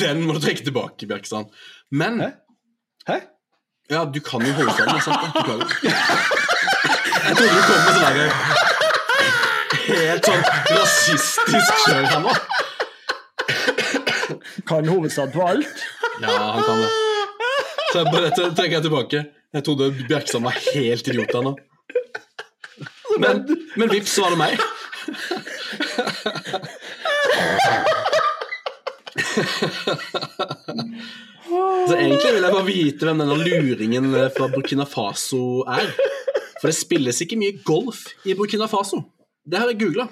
[0.00, 1.52] den må du trekke tilbake, Bjerkestrand.
[1.92, 2.30] Men Hæ?
[3.10, 3.18] Hæ?
[3.92, 5.36] Ja, du kan jo hovedstaden, sant?
[5.36, 5.68] Beklager.
[7.28, 8.18] Jeg trodde du kom med sånn
[9.88, 10.42] Helt sånn
[10.72, 12.32] rasistisk kjør her nå.
[14.68, 15.84] Kan hovedstad på alt.
[16.22, 16.88] Ja, han kan det.
[17.92, 19.24] Så jeg bare, trekker jeg tilbake.
[19.54, 21.54] Jeg trodde Bjerkestrand var helt idiot nå.
[23.18, 23.40] Men,
[23.80, 24.60] men vips, så var det meg.
[31.88, 35.88] Så egentlig vil jeg bare vite hvem denne luringen fra Burkina Faso er.
[36.58, 39.00] For det spilles ikke mye golf i Burkina Faso.
[39.48, 40.10] Det har jeg googla.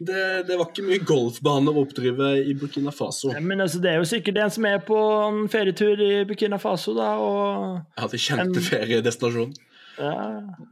[0.00, 3.34] Det, det var ikke mye golfbane å oppdrive i Burkina Faso.
[3.34, 6.56] Nei, Men altså, det er jo sikkert en som er på en ferietur i Burkina
[6.62, 9.52] Faso, da, og Jeg hadde kjente feriedestinasjon.
[9.98, 10.14] ja,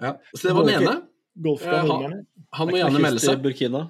[0.00, 0.14] Ja.
[0.32, 0.96] Så det var den ene.
[1.38, 2.08] Ja, på.
[2.56, 3.42] Han må er gjerne melde seg.
[3.44, 3.84] Burkina.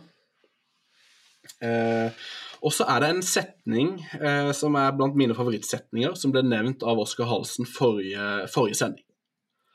[1.64, 2.26] Eh,
[2.58, 6.82] og så er det en setning eh, som er blant mine favorittsetninger, som ble nevnt
[6.82, 9.06] av Oskar Halsen forrige, forrige sending.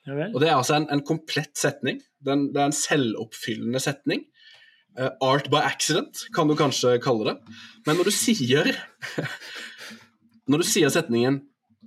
[0.03, 0.34] Ja vel.
[0.36, 2.01] Og Det er altså en, en komplett setning.
[2.20, 4.26] Den, det er en selvoppfyllende setning.
[4.94, 7.58] Eh, art by accident, kan du kanskje kalle det.
[7.88, 8.70] Men når du sier
[10.50, 11.41] Når du sier setningen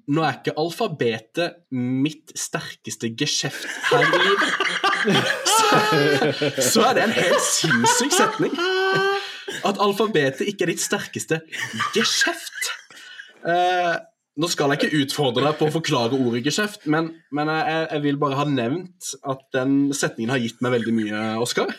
[0.07, 4.53] 'Nå er ikke alfabetet mitt sterkeste geskjeft her i livet',
[5.51, 5.71] så,
[6.63, 8.55] så er det en helt sinnssyk setning.
[9.67, 11.41] At alfabetet ikke er ditt sterkeste
[11.97, 12.71] geskjeft.
[13.51, 13.97] Eh,
[14.37, 18.03] nå skal jeg ikke utfordre deg på å forklare ordet geskjeft, men, men jeg, jeg
[18.05, 21.73] vil bare ha nevnt at den setningen har gitt meg veldig mye, Oskar.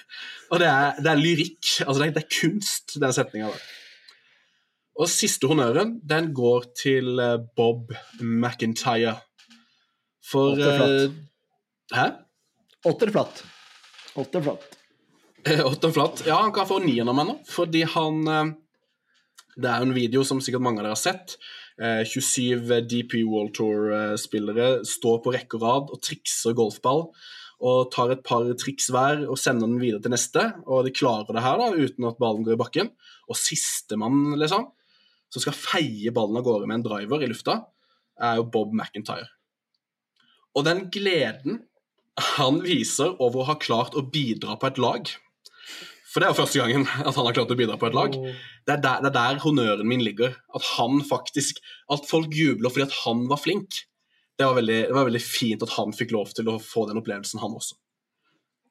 [0.49, 1.73] Og det er, det er lyrikk.
[1.85, 3.67] Altså det er, det er kunst, den setninga der.
[4.97, 7.93] Og siste honnøren, den går til eh, Bob
[8.23, 9.13] McIntyre.
[10.25, 10.95] For Alt er flott.
[10.97, 12.07] eh, Hæ?
[12.89, 13.43] Åtter flatt.
[14.17, 14.65] Åtte flatt.
[15.45, 15.61] Eh,
[15.93, 16.25] flatt.
[16.25, 18.25] Ja, han kan få nieren av meg nå, fordi han
[19.53, 21.37] Det er en video som sikkert mange av dere har sett.
[21.77, 27.07] Eh, 27 DP World Tour-spillere står på rekke og rad og trikser golfball.
[27.57, 30.43] Og tar et par triks hver og sender den videre til neste.
[30.65, 32.91] Og de klarer det her da, uten at ballen går i bakken.
[33.29, 34.67] Og sistemann, liksom,
[35.33, 37.59] som skal feie ballen av gårde med en driver i lufta,
[38.17, 39.29] er jo Bob McIntyre.
[40.57, 41.63] Og den gleden
[42.37, 45.09] han viser over å ha klart å bidra på et lag
[46.17, 48.15] For det er jo første gangen at han har klart å bidra på et lag.
[48.17, 50.31] Det er der, det er der honnøren min ligger.
[50.57, 51.59] At han faktisk
[51.93, 53.83] At folk jubler fordi at han var flink.
[54.33, 56.97] Det var, veldig, det var veldig fint at han fikk lov til å få den
[56.97, 57.77] opplevelsen, han også.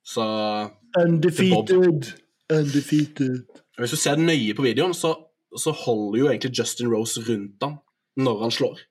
[0.03, 0.27] Så
[0.99, 2.11] Undefeated.
[2.51, 3.47] Undefeated.
[3.79, 5.13] hvis du ser nøye på videoen, så,
[5.55, 7.79] så holder jo egentlig Justin Rose rundt ham
[8.19, 8.83] når han slår.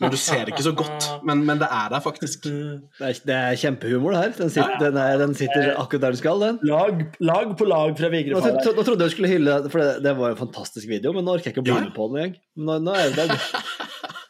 [0.00, 1.06] Men du ser det ikke så godt.
[1.26, 2.44] Men, men det er der faktisk.
[2.46, 4.32] Det er, det er kjempehumor, det her.
[4.38, 6.58] Den sitter, den er, den sitter akkurat der den skal, den.
[6.68, 8.56] Lag, lag på lag fra Nå, Vigrefar.
[8.62, 11.12] tro- nå trodde jeg du skulle hylle For det, det var jo en fantastisk video,
[11.16, 11.80] men nå orker jeg ikke å bli Ja.
[11.86, 12.40] med på den engang.
[12.56, 13.28] Nå, nå er det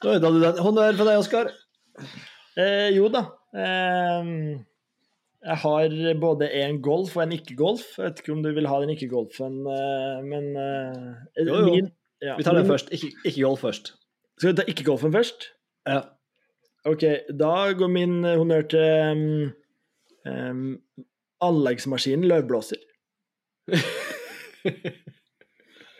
[0.03, 0.61] Nå ødela du den.
[0.66, 1.53] Honnør for deg, Oskar.
[2.59, 3.24] Eh, jo da.
[3.55, 4.30] Eh,
[5.42, 7.84] jeg har både en golf og en ikke-golf.
[7.98, 11.64] Jeg vet ikke om du vil ha den ikke-golfen, eh, men eh, Jo, jo.
[11.70, 11.92] min-
[12.22, 12.92] ja, Vi tar den først.
[12.94, 13.92] Ikke, ikke golf først.
[14.43, 15.45] Skal vi ta ikke-golfen først?
[15.86, 16.01] Ja.
[16.90, 17.05] Ok,
[17.38, 19.53] da går min eh, honnør til um,
[20.26, 20.64] um,
[21.47, 22.80] anleggsmaskinen løvblåser.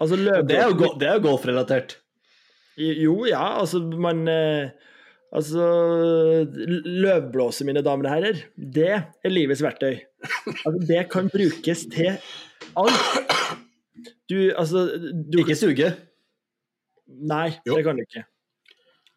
[0.03, 1.95] altså løvblåser Det er jo, det er jo golfrelatert.
[2.83, 4.73] Jo, ja, altså man eh,
[5.33, 5.65] Altså
[6.45, 9.95] Løvblåser, mine damer og herrer, det er livets verktøy.
[10.51, 12.19] Altså, det kan brukes til
[12.77, 13.31] alt.
[14.29, 15.89] Du, altså du, Ikke suge.
[17.09, 17.79] Nei, Jo.
[17.79, 18.27] det kan du ikke.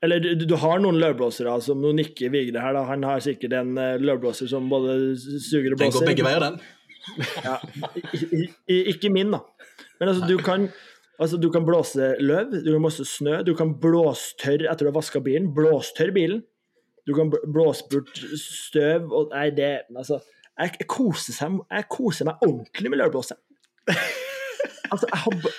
[0.05, 2.83] Eller du, du har noen løvblåsere, som nå nikker Vigre her, da.
[2.91, 6.59] Han har sikkert en eh, løvblåser som både suger og Den går begge veier, den.
[7.45, 7.59] Ja,
[8.13, 9.39] i- i- ikke min, da.
[9.99, 10.67] Men altså, du kan,
[11.21, 14.97] altså, du kan blåse løv, du kan blåse snø, du kan blåstørre etter du har
[14.99, 15.51] vaska bilen.
[15.55, 16.43] Blåstørr bilen.
[17.05, 20.17] Du kan blåse bort støv og Nei, det Altså,
[20.57, 23.41] jeg, jeg, koser, seg, jeg koser meg ordentlig med løvblåseren.
[24.91, 25.07] Altså,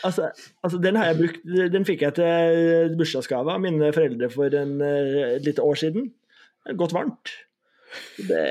[0.05, 0.29] altså,
[0.65, 4.77] altså, den har jeg brukt Den fikk jeg til bursdagsgave av mine foreldre for en,
[4.83, 6.11] eh, et lite år siden.
[6.67, 7.33] Det Godt varmt.
[8.19, 8.43] Det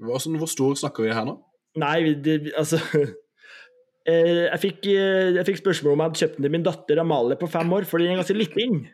[0.00, 1.38] Hva- sånn, Hvor stor snakker vi her nå?
[1.78, 2.78] Nei, det, altså
[4.08, 7.02] eh, jeg fikk, eh, jeg fikk spørsmål om jeg hadde kjøpt den til min datter
[7.02, 8.86] Amalie på fem år, fordi den er ganske liten.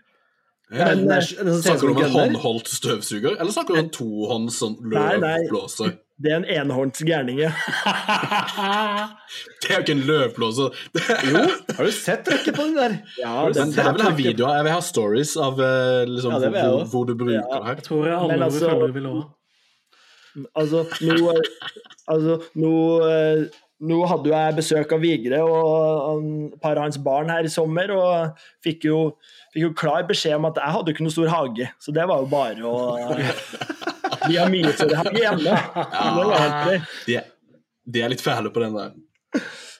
[0.74, 1.20] Ja, er-
[1.60, 5.34] Snakker du om en håndholdt støvsuger, eller snakker du om en tohånds sånn Nei, nei.
[5.44, 5.98] løvblåser?
[6.22, 7.40] Det er en enhånds gærning.
[7.42, 7.50] ja.
[9.64, 10.76] Det er jo ikke en løvblåser.
[11.00, 11.40] Er, Jo,
[11.78, 12.94] har du sett trøkket på den der?
[13.18, 14.52] Ja, det, den, det er vel her videoer.
[14.60, 17.42] Jeg vil ha stories av eh, liksom, Ja, hvor, hvor du bruker Ja.
[17.50, 17.80] det her.
[17.80, 19.24] Jeg tror jeg alle altså- følgere vil ha.
[20.62, 21.40] altså, nå, eh,
[22.14, 22.72] altså nå,
[23.08, 23.42] eh,
[23.90, 27.52] nå hadde jo jeg besøk av Vigre og et par av hans barn her i
[27.52, 29.00] sommer, og fikk jo,
[29.54, 32.22] fikk jo klar beskjed om at jeg hadde ikke noe stor hage, så det var
[32.22, 32.76] jo bare å
[34.28, 35.54] Vi har mye hjemme.
[35.54, 36.98] Det var helt greit.
[37.06, 37.20] De
[37.84, 38.94] de er litt fæle på den der.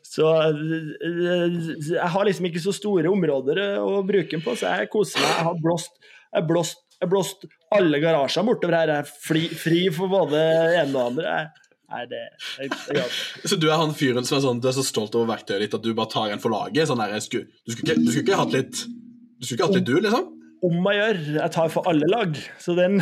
[0.04, 4.90] Så jeg har liksom ikke så store områder eh, å bruke den på, så jeg
[4.92, 5.32] koser meg.
[5.32, 5.96] Jeg har blåst,
[6.28, 8.92] jeg blåst, jeg blåst alle garasjer bortover her.
[8.92, 10.42] Jeg er fri, fri for både
[10.82, 11.32] ene og andre.
[11.32, 12.70] Jeg, nei, det jeg,
[13.00, 13.08] jeg,
[13.42, 15.78] Så du er han fyren som er sånn, du er så stolt over verktøyet ditt
[15.80, 16.86] at du bare tar en for laget?
[16.90, 19.70] Sånn der, jeg skulle, du, skulle ikke, du skulle ikke hatt litt Du skulle ikke
[19.70, 20.30] hatt litt du, liksom?
[20.64, 21.22] Om å gjøre.
[21.36, 23.00] Jeg tar for alle lag, så den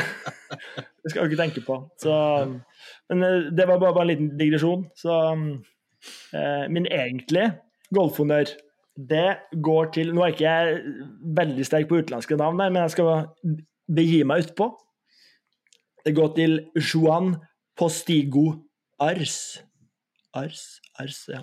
[1.03, 1.79] det skal jeg ikke tenke på.
[2.03, 2.15] Så,
[3.11, 4.87] men eh, det var bare, bare en liten digresjon.
[4.99, 7.53] Så eh, min egentlige
[7.95, 8.55] golfhonnør,
[8.93, 9.29] det
[9.65, 10.81] går til Nå er ikke jeg
[11.39, 13.27] veldig sterk på utenlandske navn, her, men jeg skal
[13.93, 14.69] begi meg utpå.
[16.03, 17.37] Det går til Juan
[17.79, 18.49] Postigo
[19.01, 19.63] Ars.
[20.35, 21.43] Ars, Ars, ja.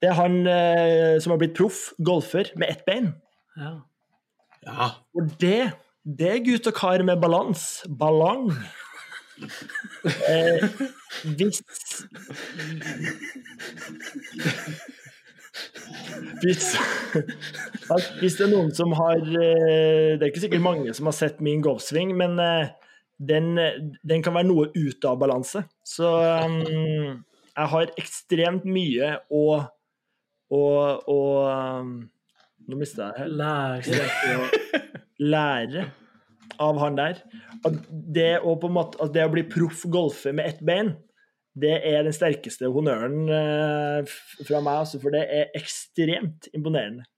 [0.00, 3.12] Det er han eh, som har blitt proff golfer med ett bein.
[3.58, 3.78] Ja.
[4.68, 4.90] Ja.
[5.16, 5.72] Og det,
[6.04, 7.64] det gutt og kar med balans.
[7.88, 8.50] Ballong.
[10.28, 10.64] Eh,
[11.38, 11.60] hvis
[16.42, 16.64] hvis,
[18.20, 21.40] hvis det er noen som har eh, Det er ikke sikkert mange som har sett
[21.44, 22.74] min golfsving, men eh,
[23.18, 23.56] den,
[24.06, 25.64] den kan være noe ute av balanse.
[25.86, 27.18] Så um,
[27.58, 29.46] jeg har ekstremt mye å
[30.48, 30.60] å,
[31.12, 31.18] å
[31.82, 31.96] um,
[32.68, 34.02] Nå mista jeg Lære.
[35.18, 35.84] lære
[36.60, 37.20] av han der.
[37.66, 40.94] At det å, på en måte, at det å bli proff golfer med ett bein,
[41.58, 44.12] det er den sterkeste honnøren eh,
[44.46, 47.08] fra meg, altså, for det er ekstremt imponerende.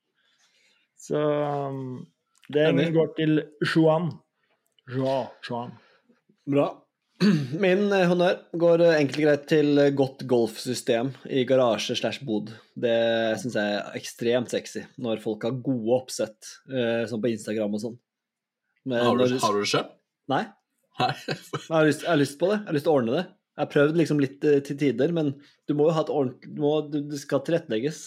[1.00, 2.06] Så um,
[2.52, 4.10] den går til Juan.
[4.94, 5.74] Ja, Juan.
[6.48, 6.70] Bra.
[7.64, 12.24] Min eh, honnør går egentlig enkelt og greit til eh, godt golfsystem i garasje slash
[12.24, 12.52] bod.
[12.80, 12.94] Det
[13.42, 17.84] syns jeg er ekstremt sexy når folk har gode oppsett, eh, sånn på Instagram og
[17.84, 18.00] sånn.
[18.90, 19.90] Har du, har du det sjøl?
[20.32, 20.46] Nei,
[21.00, 21.12] Nei.
[21.28, 22.60] jeg har, lyst, jeg har lyst på det.
[22.60, 23.26] Jeg har lyst til å ordne det.
[23.56, 25.34] Jeg har prøvd liksom litt eh, til tider, men
[25.68, 28.02] du må jo ha et ordentlig du må, du, Det skal tilrettelegges.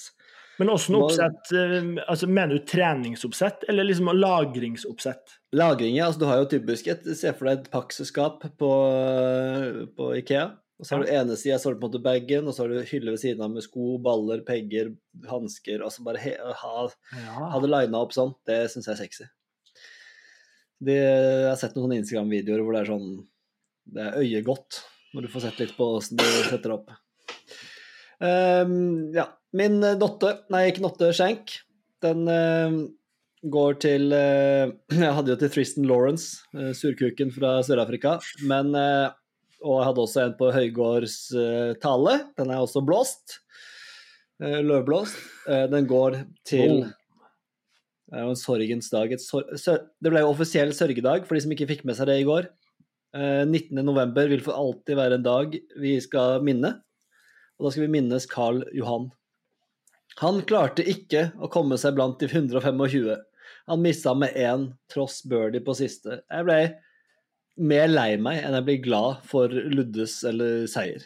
[0.62, 5.40] Men åssen oppsett eh, altså Mener du treningsoppsett, eller liksom lagringsoppsett?
[5.54, 6.08] Lagring, ja.
[6.08, 8.72] Altså, du har jo typisk et Se for deg et pakkeskap på,
[9.98, 10.48] på Ikea.
[10.82, 12.64] Og så har du ene sida så har du på en måte bagen, og så
[12.64, 14.90] har du hylle ved siden av med sko, baller, pegger,
[15.30, 15.84] hansker.
[15.86, 16.88] Altså bare he, ha,
[17.54, 18.34] ha det lina opp sånn.
[18.50, 19.28] Det syns jeg er sexy.
[20.84, 23.06] De, jeg har sett noen sånne Instagram-videoer hvor det er sånn
[23.94, 24.82] Det er øyegodt
[25.14, 26.90] når du får sett litt på åssen du setter opp.
[28.18, 29.30] Um, ja.
[29.54, 31.60] Min eh, dotte, nei, ikke Notte, Shank,
[32.02, 32.78] den eh,
[33.44, 34.72] går til eh,
[35.04, 38.18] Jeg hadde jo til Tristan Lawrence, eh, surkuken fra Sør-Afrika,
[38.48, 39.12] men eh,
[39.64, 41.18] Og jeg hadde også en på Høygårds
[41.80, 42.18] tale.
[42.36, 43.40] Den er også blåst.
[44.44, 45.16] Løvblåst.
[45.72, 46.92] Den går til Oh.
[48.14, 49.14] Det er jo en sorgens dag.
[49.18, 52.28] Sør det ble jo offisiell sørgedag for de som ikke fikk med seg det i
[52.28, 52.46] går.
[53.18, 53.80] Eh, 19.
[53.82, 56.76] november vil for alltid være en dag vi skal minne.
[57.58, 59.08] Og da skal vi minnes Karl Johan.
[60.20, 63.18] Han klarte ikke å komme seg blant de 125.
[63.72, 66.20] Han missa med én, tross birdie på siste.
[66.28, 66.58] Jeg ble
[67.64, 71.06] mer lei meg enn jeg ble glad for Luddes eller seier.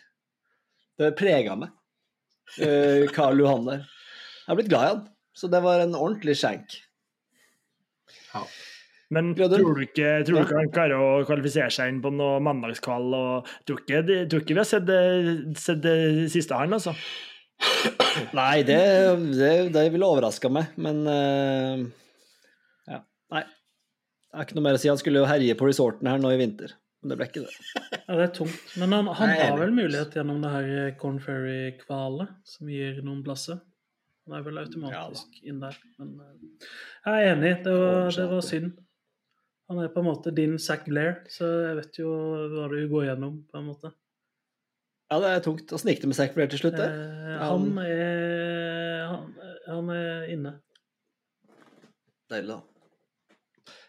[0.97, 1.69] Det prega meg,
[2.57, 3.85] eh, Karl Johan der.
[3.85, 5.03] Jeg har blitt glad i han,
[5.37, 6.79] så det var en ordentlig skjenk.
[9.13, 9.61] Men Gleder.
[9.61, 13.07] tror du ikke, tror du ikke han klarer å kvalifisere seg inn på noe mandagskvall?
[13.15, 15.03] og Tror ikke, tror ikke vi har sett det,
[15.61, 15.95] sett det
[16.33, 16.95] siste han, altså.
[18.37, 18.81] Nei, det,
[19.37, 22.06] det, det ville overraska meg, men eh, Ja,
[23.33, 23.45] nei.
[24.27, 24.89] Det er ikke noe mer å si.
[24.91, 27.53] Han skulle jo herje på resorten her nå i vinter, men det ble ikke det.
[28.07, 28.75] Ja, det er tungt.
[28.79, 33.23] Men han, han er har vel mulighet gjennom det her Corn Ferry-kvalet, som gir noen
[33.25, 33.61] plasser.
[34.27, 35.77] Han er vel automatisk inn der.
[36.01, 36.67] Men eh,
[37.07, 38.75] jeg er enig, det var, det var synd.
[39.71, 42.11] Han er på en måte din Zack Blair, så jeg vet jo
[42.51, 43.91] hva du går gjennom, på en måte.
[45.07, 45.71] Ja, det er tungt.
[45.71, 46.79] Åssen gikk det med Zack Blair til slutt?
[46.83, 49.29] Eh, han, er, han,
[49.67, 50.57] han er inne.
[52.27, 52.76] Deilig, da.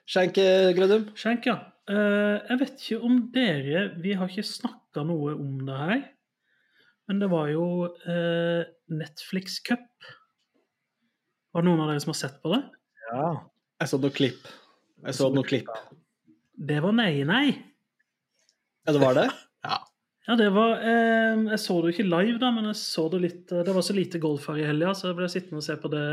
[0.08, 0.38] Skjenk,
[0.78, 1.10] Grødum.
[1.18, 1.58] Skjenk, ja.
[1.88, 6.00] Eh, jeg vet ikke om dere Vi har ikke snakka noe om det her.
[7.08, 9.86] Men det var jo eh, Netflix Cup.
[11.52, 12.62] Var det noen av dere som har sett på det?
[13.08, 13.28] Ja.
[13.80, 14.48] Jeg så noen klipp.
[15.06, 15.70] Jeg så noen klipp.
[16.58, 17.44] Det var nei, nei.
[18.84, 19.28] Ja, det var det?
[19.66, 19.80] Ja,
[20.28, 23.18] Ja, det var eh, Jeg så det jo ikke live, da, men jeg så det
[23.24, 25.66] litt eh, Det var så lite golf her i helga, så jeg ble sittende og
[25.66, 26.04] se på det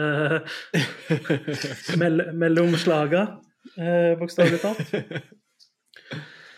[2.01, 3.21] mell mellom slaga,
[3.77, 4.93] eh, bokstavelig talt.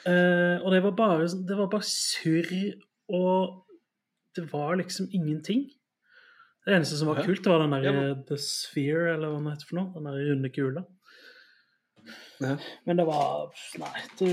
[0.07, 2.47] Eh, og det var bare Det var bare surr,
[3.11, 3.65] og
[4.37, 5.65] det var liksom ingenting.
[6.63, 9.41] Det eneste som var kult, var den der Ja, men- eh, The Sphere, eller hva
[9.41, 9.91] den heter for noe.
[9.97, 10.85] Den der runde kula.
[12.39, 12.57] Ja.
[12.85, 13.51] Men det var
[13.81, 13.99] Nei.
[14.19, 14.31] Det,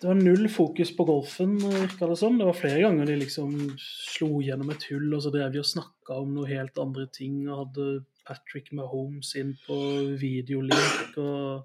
[0.00, 2.38] det var null fokus på golfen, virka det som.
[2.38, 5.68] Det var flere ganger de liksom slo gjennom et hull, og så drev de og
[5.68, 9.76] snakka om noe helt andre ting, og hadde Patrick Mahomes inn på
[10.20, 11.64] videolink, og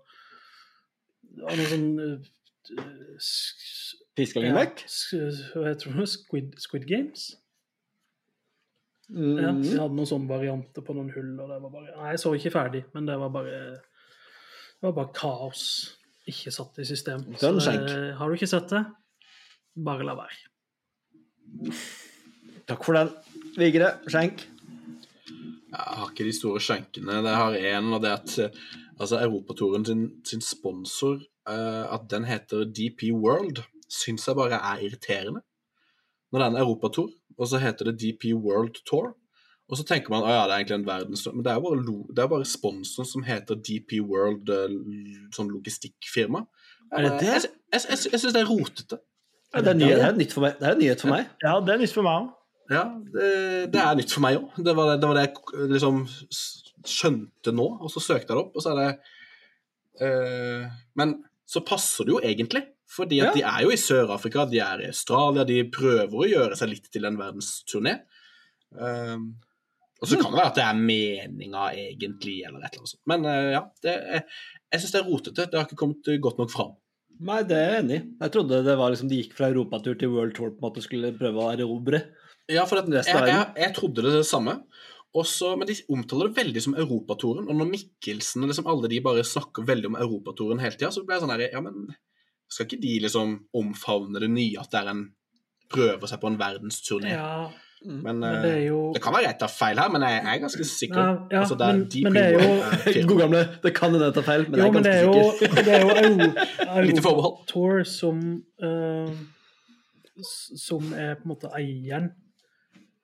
[1.44, 2.18] og noe sånn eh,
[4.18, 4.84] vekk?
[5.14, 6.06] ja, Hva heter det?
[6.12, 7.32] Squid, Squid Games?
[9.14, 9.62] Ja, Mm.
[9.62, 12.32] de hadde noen sånne varianter på noen hull, og det var bare Nei, jeg så
[12.38, 13.58] ikke ferdig, men det var bare
[14.80, 15.66] Det var bare kaos.
[16.28, 17.26] Ikke satt i system.
[17.38, 18.86] Så, eh, har du ikke sett det,
[19.76, 20.40] bare la være.
[22.68, 23.12] Takk for den.
[23.60, 24.46] Vigre, skjenk.
[25.74, 27.22] Jeg har ikke de store skjenkene.
[27.26, 28.60] Det har én, og det er at eh,
[29.00, 31.18] altså, Europatouren sin, sin sponsor,
[31.50, 35.42] uh, at den heter DP World, syns jeg bare er irriterende.
[36.32, 39.16] Når det er en europatour, og så heter det DP World Tour.
[39.70, 41.28] Og så tenker man at ja, det er egentlig en verdens...
[41.34, 44.76] Men det er jo bare, det er bare sponsoren som heter DP World, eh,
[45.34, 46.44] sånn logistikkfirma.
[46.94, 47.30] Er det det?
[47.32, 49.00] Jeg, jeg, jeg, jeg syns det er rotete.
[49.54, 50.58] Det, er ny, det er nytt for meg.
[50.60, 51.30] Det er nyhet for meg.
[51.46, 52.32] ja, det er nytt for meg òg.
[52.72, 52.84] Ja,
[53.14, 53.30] det,
[53.74, 54.56] det er nytt for meg òg.
[54.64, 56.04] Det, var det, det var det jeg liksom
[56.88, 60.68] skjønte nå, og så søkte jeg det opp, og så er det eh,
[61.00, 61.18] Men
[61.50, 63.34] så passer det jo egentlig, fordi at Ja.
[63.36, 66.88] de er jo i Sør-Afrika, de er i Australia, de prøver å gjøre seg litt
[66.94, 67.98] til en verdensturné.
[68.74, 69.28] Um,
[70.02, 73.04] og så kan det være at det er meninga egentlig, eller et eller annet sånt.
[73.08, 75.46] Men eh, ja, det, jeg, syns det er rotete.
[75.48, 76.74] Det har ikke kommet godt nok fram.
[77.24, 78.04] Nei, det er jeg enig i.
[78.26, 80.84] Jeg trodde det var liksom de gikk fra europatur til World Tour på en måte
[80.84, 82.02] skulle prøve å erobre.
[82.52, 84.58] Ja, for at, jeg, Resten av jeg, jeg trodde det samme.
[85.16, 87.46] Også, men de omtaler det veldig som Europatoren.
[87.48, 91.04] Og når Mikkelsen og liksom alle de bare snakker veldig om Europatoren hele tida, så
[91.06, 91.92] ble jeg sånn her Ja, men
[92.50, 95.04] skal ikke de liksom omfavne det nye, at det er en
[95.74, 97.14] prøver seg på en verdensturné?
[97.16, 97.50] Ja,
[97.84, 100.20] Men, men eh, det er jo det kan være jeg tar feil her, men jeg,
[100.24, 101.00] er ganske sikker.
[101.00, 103.08] Ja, ja, altså, det er men- Deep men det er jo- er.
[103.10, 105.06] God gamle Det kan hende jeg tar feil, men Jo, jeg men er det er
[105.06, 105.64] ganske jo, sikker.
[105.68, 107.38] det er jo Europa, Lite forbehold.
[107.54, 108.22] Tour som
[108.64, 109.14] uh,
[110.66, 112.12] Som er på en måte eieren.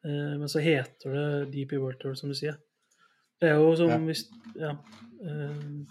[0.06, 2.56] Eh, men så heter det DP World Tour, som du sier.
[3.42, 3.98] Det er jo som Ja.
[3.98, 4.26] hvis
[4.56, 4.72] Ja.
[5.24, 5.86] eh,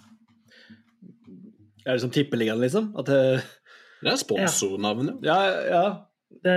[1.86, 2.94] Er det som tippeligaen, liksom?
[2.98, 3.42] At det,
[4.02, 5.18] Det er sponsornavnet.
[5.24, 5.84] ja, ja.
[6.30, 6.54] det,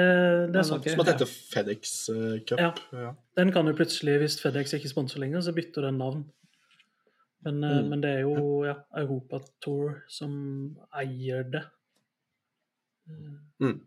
[0.52, 0.82] det er sant.
[0.82, 0.90] ok.
[0.92, 2.60] Som at dette FedEx eh, Cup.
[2.60, 2.72] Ja.
[2.92, 3.14] Ja.
[3.38, 6.26] Den kan jo plutselig, hvis FedEx ikke sponser lenger, så bytter den navn.
[7.44, 7.90] Men, eh, Mm.
[7.90, 11.64] men det er jo ja, Europa Tour som eier det.
[13.60, 13.80] Mm.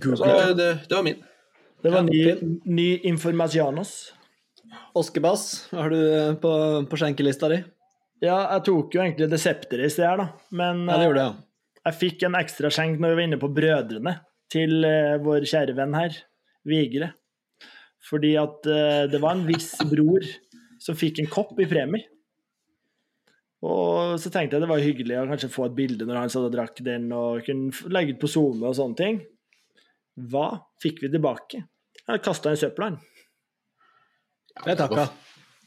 [0.00, 0.54] Google.
[0.56, 1.22] Det, det var min.
[1.86, 2.22] Det var ny,
[2.66, 3.94] ny informasjonos.
[4.98, 6.52] Oskebass, har du eh, på,
[6.90, 7.60] på skjenkelista di?
[8.24, 10.26] Ja, jeg tok jo egentlig Decepter i sted her, da.
[10.56, 11.34] Men Ja, det gjorde ja.
[11.84, 14.16] jeg fikk en ekstra skjenk når vi var inne på brødrene
[14.52, 16.18] til uh, vår kjære venn her,
[16.66, 17.12] Vigre.
[18.08, 20.26] Fordi at uh, det var en viss bror
[20.82, 22.08] som fikk en kopp i premie.
[23.66, 26.48] Og så tenkte jeg det var hyggelig å kanskje få et bilde når han satt
[26.48, 29.22] og drakk den, og kunne legge ut på SoMe og sånne ting.
[30.16, 30.48] Hva
[30.82, 31.64] fikk vi tilbake?
[32.06, 32.98] Jeg kasta en søpla, han.
[34.64, 35.08] Det takka.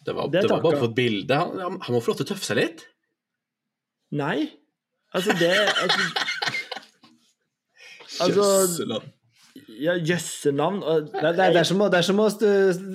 [0.06, 1.36] Det var, Det det var bare for et bilde.
[1.36, 2.86] Han, han han må få lov til å tøffe seg litt.
[4.16, 4.50] Nei.
[5.14, 5.52] Altså, det
[8.20, 9.02] Altså, altså
[9.80, 10.82] ja, Jøssenavn.
[10.82, 12.28] Det, det, det, er som å, det er som å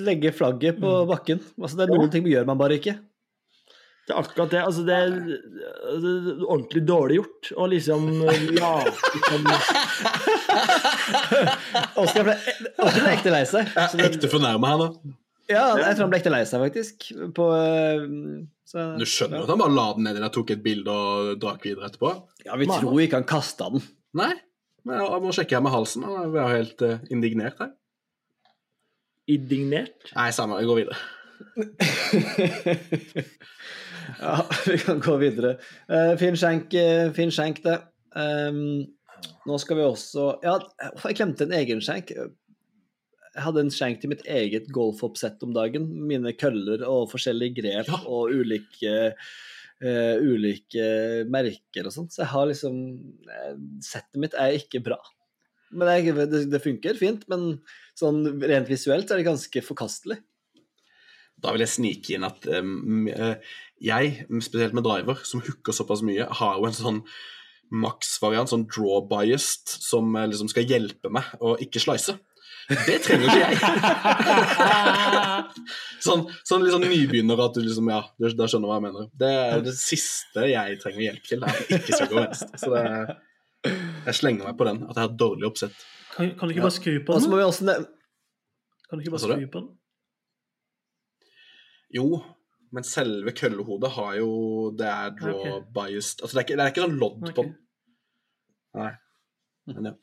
[0.06, 1.42] legge flagget på bakken.
[1.60, 2.96] Altså, det er noen ting man gjør man bare ikke.
[4.04, 4.60] Det er akkurat det.
[4.64, 5.14] Altså, det er
[5.94, 6.12] altså,
[6.44, 7.52] ordentlig dårlig gjort.
[7.56, 8.10] Og liksom
[8.58, 8.74] Ja.
[8.84, 9.48] Liksom,
[12.02, 12.34] Oskar ble,
[12.78, 13.70] Oskar ble ekte lei seg.
[13.76, 14.88] Er ekte fornærma her nå.
[15.50, 17.08] Ja, jeg tror han ble ekte lei seg, faktisk.
[17.36, 18.04] På, eh,
[18.68, 21.34] så, Du skjønner jo at han bare la den ned der, tok et bilde og
[21.42, 22.10] drakk videre etterpå?
[22.46, 23.84] Ja, vi tror ikke han kasta den.
[24.16, 24.32] Nei.
[24.84, 26.04] Men jeg må sjekke her med halsen.
[26.08, 27.72] Han er helt eh, indignert her.
[29.28, 30.10] indignert.
[30.12, 30.60] Nei, samme.
[30.60, 30.98] Vi går videre.
[34.20, 35.56] Ja, vi kan gå videre.
[35.88, 37.78] Uh, Finn Schenk, uh, Finn Schenk det.
[38.14, 38.84] Ehm,
[39.48, 40.58] nå skal vi også Ja,
[41.04, 42.12] jeg glemte en egen skjenk.
[42.14, 45.88] Jeg hadde en skjenk til mitt eget golfoppsett om dagen.
[46.08, 47.98] Mine køller og forskjellige grep Ja.
[48.06, 48.94] og ulike
[49.84, 50.86] uh, ulike
[51.30, 52.14] merker og sånt.
[52.14, 52.78] Så jeg har liksom
[53.26, 55.00] eh, Settet mitt er ikke bra.
[55.74, 57.58] Men det, det, det funker fint, men
[57.98, 60.20] sånn rent visuelt er det ganske forkastelig.
[61.42, 63.08] Da vil jeg snike inn at um,
[63.82, 64.12] jeg,
[64.46, 67.00] spesielt med driver, som hooker såpass mye, har jo en sånn
[67.72, 72.16] maks-variant, sånn draw-biased, som eh, liksom skal hjelpe meg å ikke slice.
[72.68, 73.58] Det trenger ikke jeg.
[76.06, 79.10] sånn, sånn sånn nybegynner at du liksom, ja, du, da skjønner hva jeg mener.
[79.20, 82.60] Det er det siste jeg trenger hjelp til, er at ikke skal gå venstre.
[82.62, 82.84] Så det,
[84.08, 85.84] jeg slenger meg på den, at jeg har dårlig oppsett.
[86.14, 87.32] Kan, kan du ikke bare skru på den?
[87.34, 87.76] vi også
[88.88, 89.70] Kan du ikke bare skru på den?
[91.94, 92.08] Jo,
[92.74, 94.30] men selve køllehodet har jo
[94.78, 96.22] Det er draw-biased.
[96.22, 97.34] Altså, det er, ikke, det er ikke sånn lodd okay.
[97.36, 97.54] på den.
[98.80, 98.90] Nei.
[99.70, 99.94] Men ja.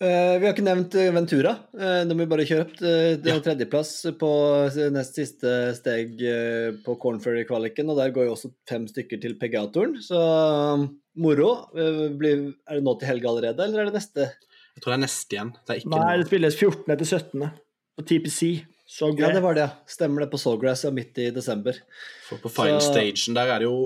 [0.00, 1.50] Uh, vi har ikke nevnt eh, Ventura.
[1.76, 2.78] Uh, de har bare kjøpt.
[2.80, 3.42] Uh, det er Ja.
[3.44, 4.30] tredjeplass på
[4.70, 9.36] eh, nest siste steg uh, på Cornferry-kvaliken, og der går jo også fem stykker til
[9.36, 9.98] PGA-turen.
[10.00, 10.86] Så um,
[11.20, 11.50] moro.
[11.76, 14.30] Eh, blir, er det nå til helga allerede, eller er det neste?
[14.76, 15.52] Jeg tror det er neste igjen.
[15.58, 16.96] Det er ikke Nei, det spilles 14.
[16.96, 17.48] til 17.
[17.98, 18.50] på TPC.
[18.90, 19.68] Så Ja, det var det.
[19.86, 21.76] Stemmer det på Sawgrass ja, midt i desember.
[22.26, 23.76] For på final Så- stagen der er det jo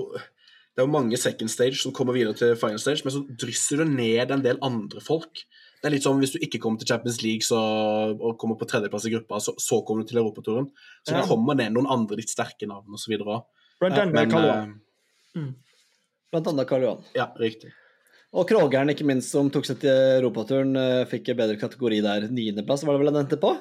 [0.75, 3.77] Det er jo mange second stage som kommer videre til final stage, men så drysser
[3.77, 5.31] det ned en del andre folk.
[5.81, 7.55] Det er litt som hvis du ikke kommer til Champions League så,
[8.19, 10.67] og kommer på tredjeplass i gruppa, så, så kommer du til Europaturen.
[11.07, 11.21] Så Ja.
[11.21, 13.15] det kommer ned noen andre litt sterke navn osv.
[13.79, 15.55] Blant annet Men Karl eh, Johan.
[16.33, 17.03] Blant annet Karl Johan.
[17.15, 17.71] ja, riktig.
[18.35, 22.27] Og Krogeren, ikke minst, som tok seg til Europaturen, eh, fikk en bedre kategori der.
[22.27, 23.53] Niendeplass var det vel han endte på?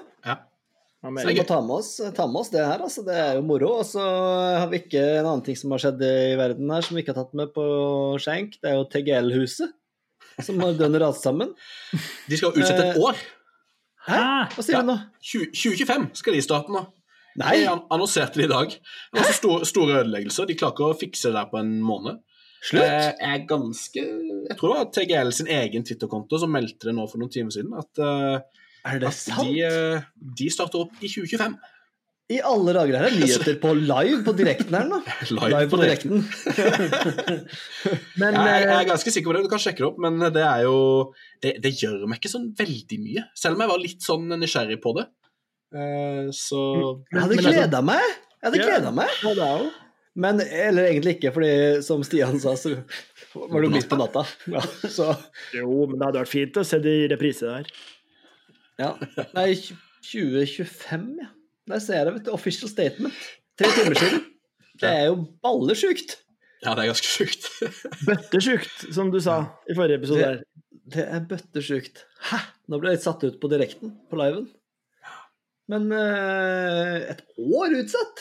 [1.05, 1.11] Ja.
[1.13, 3.03] Ja, Så vi må ta med, oss, ta med oss det her, altså.
[3.05, 3.75] Det er jo moro.
[3.83, 4.01] Og så
[4.57, 7.13] har vi ikke en annen ting som har skjedd i verden her som vi ikke
[7.13, 7.65] har tatt med på
[8.25, 8.57] skjenk.
[8.63, 9.75] Det er jo TGL-huset
[10.49, 11.53] som har dønn rast sammen.
[12.31, 13.21] De skal utsette et Eh, år.
[14.09, 14.21] Hæ?
[14.57, 14.97] Hva sier du nå?
[15.25, 16.83] 20, 2025 skal de starte nå.
[17.41, 17.55] Nei!
[17.63, 18.73] De an- annonserte det i dag.
[18.75, 20.47] Det var så store, store ødeleggelser.
[20.49, 22.21] De klarer ikke å fikse det der på en måned.
[22.65, 22.81] Slutt!
[22.85, 24.03] Jeg er ganske
[24.49, 27.53] Jeg tror det var TGL sin egen Twitter-konto som meldte det nå for noen timer
[27.57, 27.73] siden.
[27.81, 29.49] At, eh, Er det at sant?
[29.49, 30.03] de, eh,
[30.41, 31.57] de starter opp i 2025.
[32.33, 34.99] I alle dager her er nyheter på live på direkten her nå.
[35.37, 36.23] Live, Live på direkten.
[36.25, 37.43] direkten.
[38.21, 39.43] Men Jeg, jeg eh, er ganske sikker på det.
[39.45, 40.79] Du kan sjekke det opp, men det er jo
[41.45, 43.27] Det, det gjør meg ikke sånn veldig mye.
[43.37, 45.05] Selv om jeg var litt sånn nysgjerrig på det.
[45.75, 46.61] Uh, Så
[47.13, 48.05] Jeg hadde gleda meg!
[48.41, 48.69] Jeg hadde Ja.
[48.73, 49.21] gleda meg.
[49.25, 49.53] ja,
[50.25, 52.73] Men eller egentlig ikke, fordi som Stian sa, så
[53.35, 54.23] var det jo midt på natta.
[54.53, 55.11] Ja, så
[55.57, 57.69] Jo, men det hadde vært fint å se det i reprise der.
[58.81, 58.93] Ja.
[59.35, 59.55] Nei,
[60.05, 61.29] 2025, ja.
[61.71, 62.33] Der ser jeg det, vet du.
[62.37, 63.15] Official statement.
[63.59, 64.25] Tre timer siden.
[64.83, 66.17] Det er jo ballesjukt.
[66.65, 67.47] Ja, det er ganske sjukt.
[68.09, 69.39] Bøttesjukt, som du sa
[69.71, 70.21] i forrige episode.
[70.35, 70.51] Det-
[70.95, 72.03] Det er bøttesjukt.
[72.29, 72.37] Hæ?
[72.69, 74.51] Nå ble jeg litt satt ut på direkten, på liven.
[75.73, 78.21] Men eh, et år utsatt?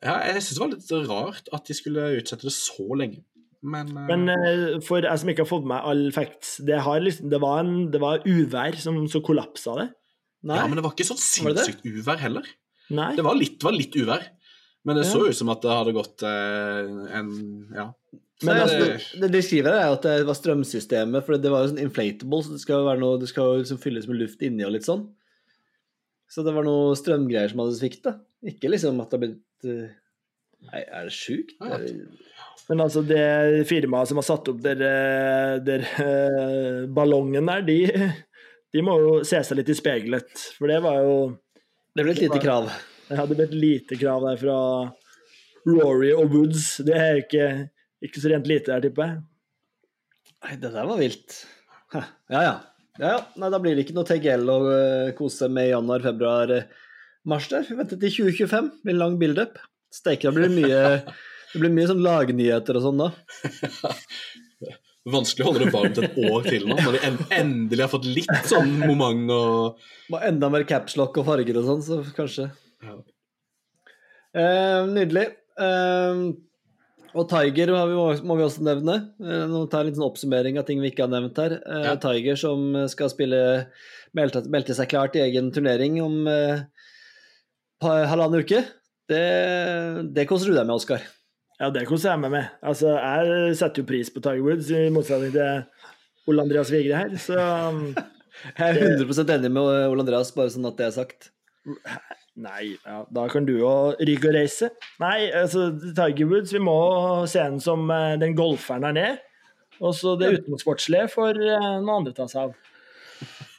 [0.00, 3.20] Ja, jeg syns det var litt rart at de skulle utsette det så lenge.
[3.62, 4.04] Men, uh...
[4.08, 7.28] Men eh, for jeg som ikke har fått med meg all facts, det, har liksom,
[7.32, 9.88] det, var en, det var uvær som så kollapsa det.
[10.48, 10.56] Nei.
[10.56, 11.66] Ja, men det var ikke sånn Var det det?
[11.68, 12.46] sinnssykt uvær heller.
[12.96, 13.10] Nei.
[13.18, 14.24] Det var litt, var litt uvær.
[14.88, 15.10] Men det Ja.
[15.12, 17.28] så ut som at det hadde gått eh, en
[17.76, 17.90] Ja.
[18.42, 21.66] Men Så altså, det- det de skriver er at det var strømsystemet, for det var
[21.66, 24.16] jo sånn inflatable, så det skal jo være noe, det skal jo liksom fylles med
[24.16, 25.02] luft inni og litt sånn.
[26.30, 28.14] Så det var noe strømgreier som hadde svikta.
[28.42, 29.90] Ikke liksom at det har blitt eh,
[30.72, 31.52] Nei, er det sjukt?
[31.60, 31.76] Ja.
[32.70, 37.78] Men altså, det firmaet som har satt opp der, eh, der eh, ballongen der, de,
[38.70, 40.44] de må jo se seg litt i speilet.
[40.54, 41.16] For det var jo
[41.90, 42.68] Det ble et lite krav.
[43.10, 44.58] Ja, Det ble et lite krav der fra
[45.66, 46.76] Rory og Woods.
[46.86, 47.48] Det er ikke,
[48.06, 49.18] ikke så rent lite der, tipper jeg.
[50.40, 51.40] Nei, det der var vilt.
[51.90, 52.52] Ja, ja.
[53.00, 53.18] ja, ja.
[53.34, 56.54] Nei, da blir det ikke noe TGL å eh, kose med i januar, februar,
[57.26, 57.66] mars der.
[57.66, 58.70] Vi venter til 2025.
[58.84, 59.58] med en lang build-up.
[59.90, 61.18] Steike, da blir det mye
[61.52, 63.08] Det blir mye sånn lagnyheter og sånn da.
[65.10, 68.44] Vanskelig å holde det varmt et år til nå, når de endelig har fått litt
[68.50, 69.78] sånn moment og
[70.12, 72.50] Må enda mer capslock og farger og sånn, så kanskje.
[72.84, 72.98] Ja.
[74.36, 75.24] Eh, nydelig.
[75.58, 76.20] Eh,
[77.16, 77.96] og Tiger har vi,
[78.28, 78.98] må vi også nevne.
[79.24, 81.56] Eh, nå tar jeg en liten oppsummering av ting vi ikke har nevnt her.
[81.64, 81.94] Eh, Ja.
[82.04, 83.40] Tiger som skal spille
[84.14, 86.60] meldte, meldte seg klart i egen turnering om eh,
[87.82, 88.60] halvannen uke.
[89.10, 89.24] Det,
[90.14, 91.02] det koser du deg med, Oskar.
[91.60, 92.52] Ja, det koser jeg meg med.
[92.64, 97.18] Altså, jeg setter jo pris på Tiger Woods, i motsetning til Ole Andreas Vigre her.
[97.20, 97.90] Så um,
[98.56, 101.28] Jeg er 100% enig med Ole Andreas, bare sånn at det er sagt.
[102.40, 104.70] Nei, ja, da kan du jo ryke og reise.
[105.02, 106.78] Nei, altså, Tiger Woods, vi må
[107.28, 109.18] se ham som eh, den golferen han er.
[109.80, 112.56] Og så det utenomsportslige får eh, noen andre ta seg av.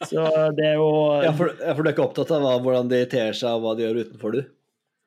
[0.09, 0.25] Så
[0.57, 0.89] det er jo
[1.21, 3.75] Ja, for, ja, for du er ikke opptatt av hvordan de ter seg og hva
[3.77, 4.49] de gjør utenfor, du?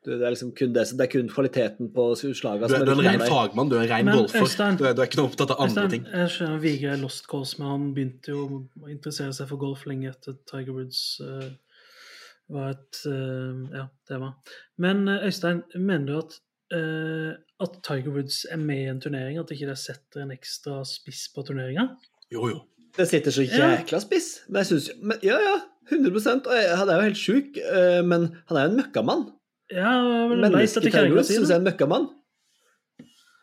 [0.05, 2.85] Du det, er liksom kun det, som- det er kun kvaliteten på slaga Du er,
[2.85, 4.45] du er en ren fagmann, du er en ren golfer.
[4.45, 6.07] Øystein- Du er, du er ikke noe opptatt av andre ting.
[6.13, 8.47] Jeg skjønner Vigre er lost cause, men han begynte jo
[8.83, 11.49] å interessere seg for golf lenge etter Tiger Woods uh,
[12.53, 14.35] var et uh, ja, tema.
[14.79, 16.39] Men eh, Øystein, mener du at,
[16.77, 17.33] uh,
[17.65, 21.29] at Tiger Woods er med i en turnering, at ikke det setter en ekstra spiss
[21.35, 21.89] på turneringa?
[22.33, 22.61] Jo, jo.
[22.97, 24.29] Det sitter så jækla spiss.
[24.49, 24.91] Men jeg synes,
[25.25, 25.57] ja, ja,
[25.91, 29.25] 100 Og jeg, han er jo helt sjuk, eh, men han er jo en møkkamann.
[29.73, 31.69] Ja, jeg har vel leit Mennesket etter Tiger hva Woods jeg syns jeg er en
[31.71, 32.05] møkkamann.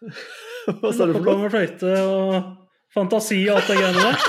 [0.81, 1.49] Hva sa du for på noe?
[1.49, 2.35] fløyte og
[2.93, 4.17] fantasi og alt det greiene der.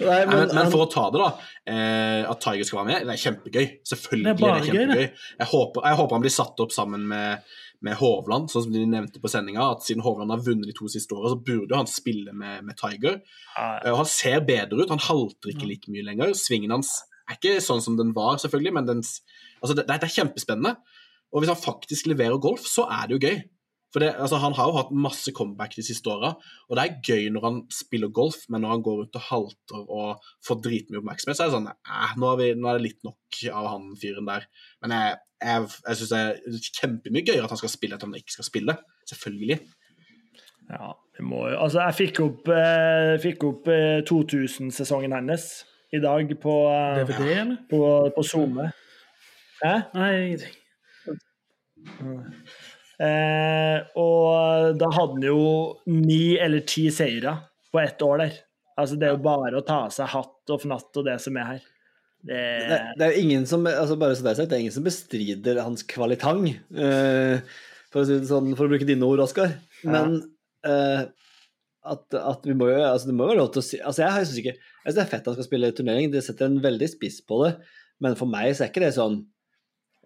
[0.00, 1.48] Nei, Men, men men, for å ta det, da.
[1.68, 3.66] Eh, at Tiger skal være med, det er kjempegøy.
[3.90, 5.08] Selvfølgelig Det er er det gøy, kjempegøy.
[5.42, 7.50] Jeg håper, jeg håper han blir satt opp sammen med,
[7.84, 9.66] med Hovland, sånn som de nevnte på sendinga.
[9.76, 12.80] At siden Hovland har vunnet de to siste åra, så burde han spille med, med
[12.80, 13.20] Tiger.
[13.60, 14.94] Eh, Og han ser bedre ut.
[14.94, 16.32] Han halter ikke like mye lenger.
[16.38, 16.94] Svingen hans
[17.30, 19.00] er ikke sånn som den var, selvfølgelig, men den,
[19.60, 20.76] altså det, det er kjempespennende.
[21.30, 23.40] Og hvis han faktisk leverer golf, så er det jo gøy.
[23.90, 26.36] For det, altså, Han har jo hatt masse comeback de siste åra,
[26.68, 29.80] og det er gøy når han spiller golf, men når han går rundt og halter
[29.82, 33.40] og får dritmye oppmerksomhet, så er det sånn eh, nå, nå er det litt nok
[33.50, 34.46] av han fyren der.
[34.84, 38.06] Men jeg, jeg, jeg syns det er kjempemye gøyere at han skal spille enn at
[38.06, 38.78] han ikke skal spille.
[39.10, 39.58] Selvfølgelig.
[40.70, 45.50] Ja, vi må jo Altså, jeg fikk opp, eh, opp eh, 2000-sesongen hennes
[45.90, 47.56] i dag på, uh, DVD, eller?
[47.70, 47.82] på,
[48.14, 48.70] på SoMe.
[49.60, 49.74] Hæ?
[49.94, 50.56] Nei, ingenting.
[53.00, 55.42] Eh, og da hadde han jo
[55.88, 57.32] ni eller ti seire
[57.72, 58.38] på ett år der.
[58.80, 61.38] Altså, det er jo bare å ta av seg hatt og fnatt og det som
[61.40, 61.62] er her.
[62.20, 64.64] Det, det, det er jo ingen som altså bare så det er sagt, det er
[64.66, 67.40] ingen som bestrider hans kvalitang, eh,
[67.88, 69.54] for, å si det sånn, for å bruke dine ord, Oskar.
[69.88, 70.18] Men
[70.68, 71.06] eh,
[71.88, 74.02] at, at vi må jo altså Det må jo være lov til å si altså
[74.02, 74.52] Jeg syns ikke
[74.84, 77.20] jeg synes det er fett at han skal spille turnering, det setter en veldig spiss
[77.26, 77.52] på det,
[78.00, 79.20] men for meg så er ikke det sånn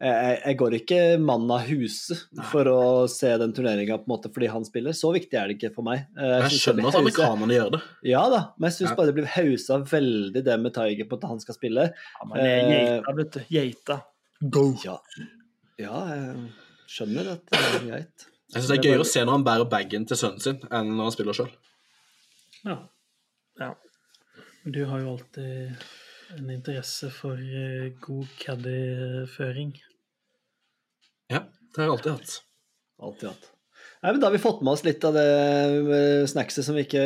[0.03, 2.17] jeg, jeg går ikke mann av huse
[2.51, 2.79] for å
[3.11, 4.91] se den turneringa fordi han spiller.
[4.97, 6.09] Så viktig er det ikke for meg.
[6.19, 7.81] Jeg, Jeg skjønner at amerikanerne gjør det.
[8.11, 8.97] Ja da, men jeg syns Ja.
[8.99, 11.87] bare det blir hausa veldig det med Tiger på at han skal spille.
[11.95, 13.41] ja, men det er eh, geita, vet du.
[13.55, 13.99] Geita.
[14.59, 14.65] Go!
[14.85, 14.99] Ja,
[15.79, 16.51] ja jeg
[16.91, 18.27] skjønner at det er greit.
[18.51, 20.91] Jeg synes det er gøyere å se når han bærer bagen til sønnen sin, enn
[20.99, 21.55] når han spiller sjøl.
[22.67, 22.81] Ja.
[23.63, 23.71] Ja.
[24.65, 25.75] Du har jo alltid
[26.39, 29.75] en interesse for eh, god caddy-føring.
[31.29, 32.37] Ja, det har jeg alltid hatt.
[33.05, 33.51] Alltid hatt.
[34.01, 35.27] Nei, men Da har vi fått med oss litt av det
[35.99, 37.05] eh, snackset som vi ikke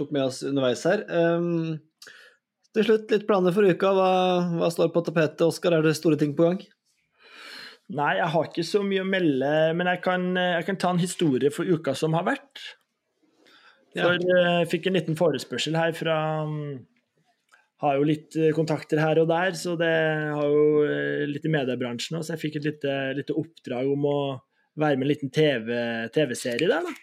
[0.00, 1.04] tok med oss underveis her.
[1.12, 1.76] Um,
[2.72, 3.92] til slutt, litt planer for uka.
[3.92, 4.10] Hva,
[4.56, 5.76] hva står på tapetet, Oskar?
[5.76, 6.64] Er det store ting på gang?
[7.92, 11.04] Nei, jeg har ikke så mye å melde, men jeg kan, jeg kan ta en
[11.04, 12.64] historie for uka som har vært.
[13.96, 16.18] For jeg fikk en liten forespørsel her fra
[16.48, 16.74] mm,
[17.84, 19.92] Har jo litt eh, kontakter her og der, så det
[20.32, 24.06] har jo eh, litt i mediebransjen òg, så jeg fikk et lite, lite oppdrag om
[24.08, 24.18] å
[24.76, 26.94] være med i en liten TV- TV-serie der, da.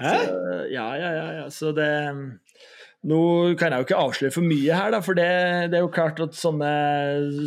[0.00, 0.14] Hæ?
[0.16, 1.44] Så, ja, ja, ja, ja.
[1.52, 1.90] Så det
[3.00, 3.20] Nå
[3.56, 5.28] kan jeg jo ikke avsløre for mye her, da, for det,
[5.72, 6.72] det er jo klart at sånne,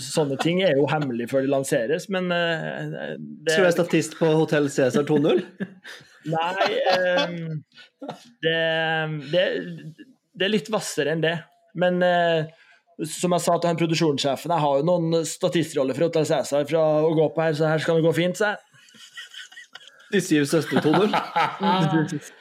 [0.01, 4.31] sånne ting er jo hemmelig før det lanseres, men det, Så du er statist på
[4.33, 5.45] Hotell Cæsar 2.0?
[6.29, 6.67] Nei
[7.23, 7.63] um,
[8.43, 8.59] det,
[9.33, 9.45] det,
[10.33, 11.35] det er litt hvassere enn det.
[11.79, 12.45] Men uh,
[13.09, 16.83] som jeg sa til han produksjonssjefen, jeg har jo noen statistroller fra Hotell Cæsar fra
[17.03, 18.69] å gå på her, så her skal det gå fint, sa jeg.
[20.13, 21.09] De syv søstertoner.
[21.59, 22.33] 2.0?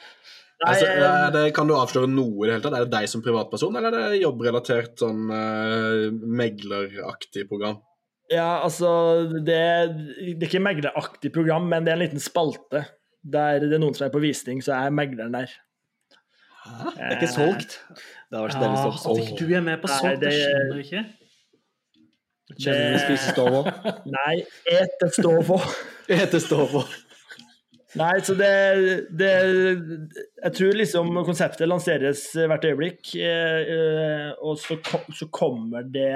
[0.63, 2.75] Altså, eh, er det, kan du avsløre noe i det hele tatt?
[2.77, 7.81] Er det deg som privatperson, eller er det jobbrelatert sånn uh, megleraktig program?
[8.31, 8.89] ja, altså
[9.45, 9.57] det,
[10.23, 12.85] det er ikke megleraktig program, men det er en liten spalte
[13.23, 15.51] der det er noen som er på visning, så er megleren der.
[16.63, 17.79] Det er ikke solgt.
[18.29, 19.17] Det har vært så deilig Ja, stopp.
[19.17, 21.03] at ikke du er med på solgt, det det- skjønner du ikke.
[22.53, 23.69] Kjenner du spiser stå òg?
[24.17, 24.35] Nei,
[24.69, 25.57] ete stå på.
[26.19, 26.93] ete stå òg.
[27.95, 28.49] Nei, så det,
[29.13, 34.79] det Jeg tror liksom konseptet lanseres hvert øyeblikk, eh, eh, og så,
[35.13, 36.09] så kommer det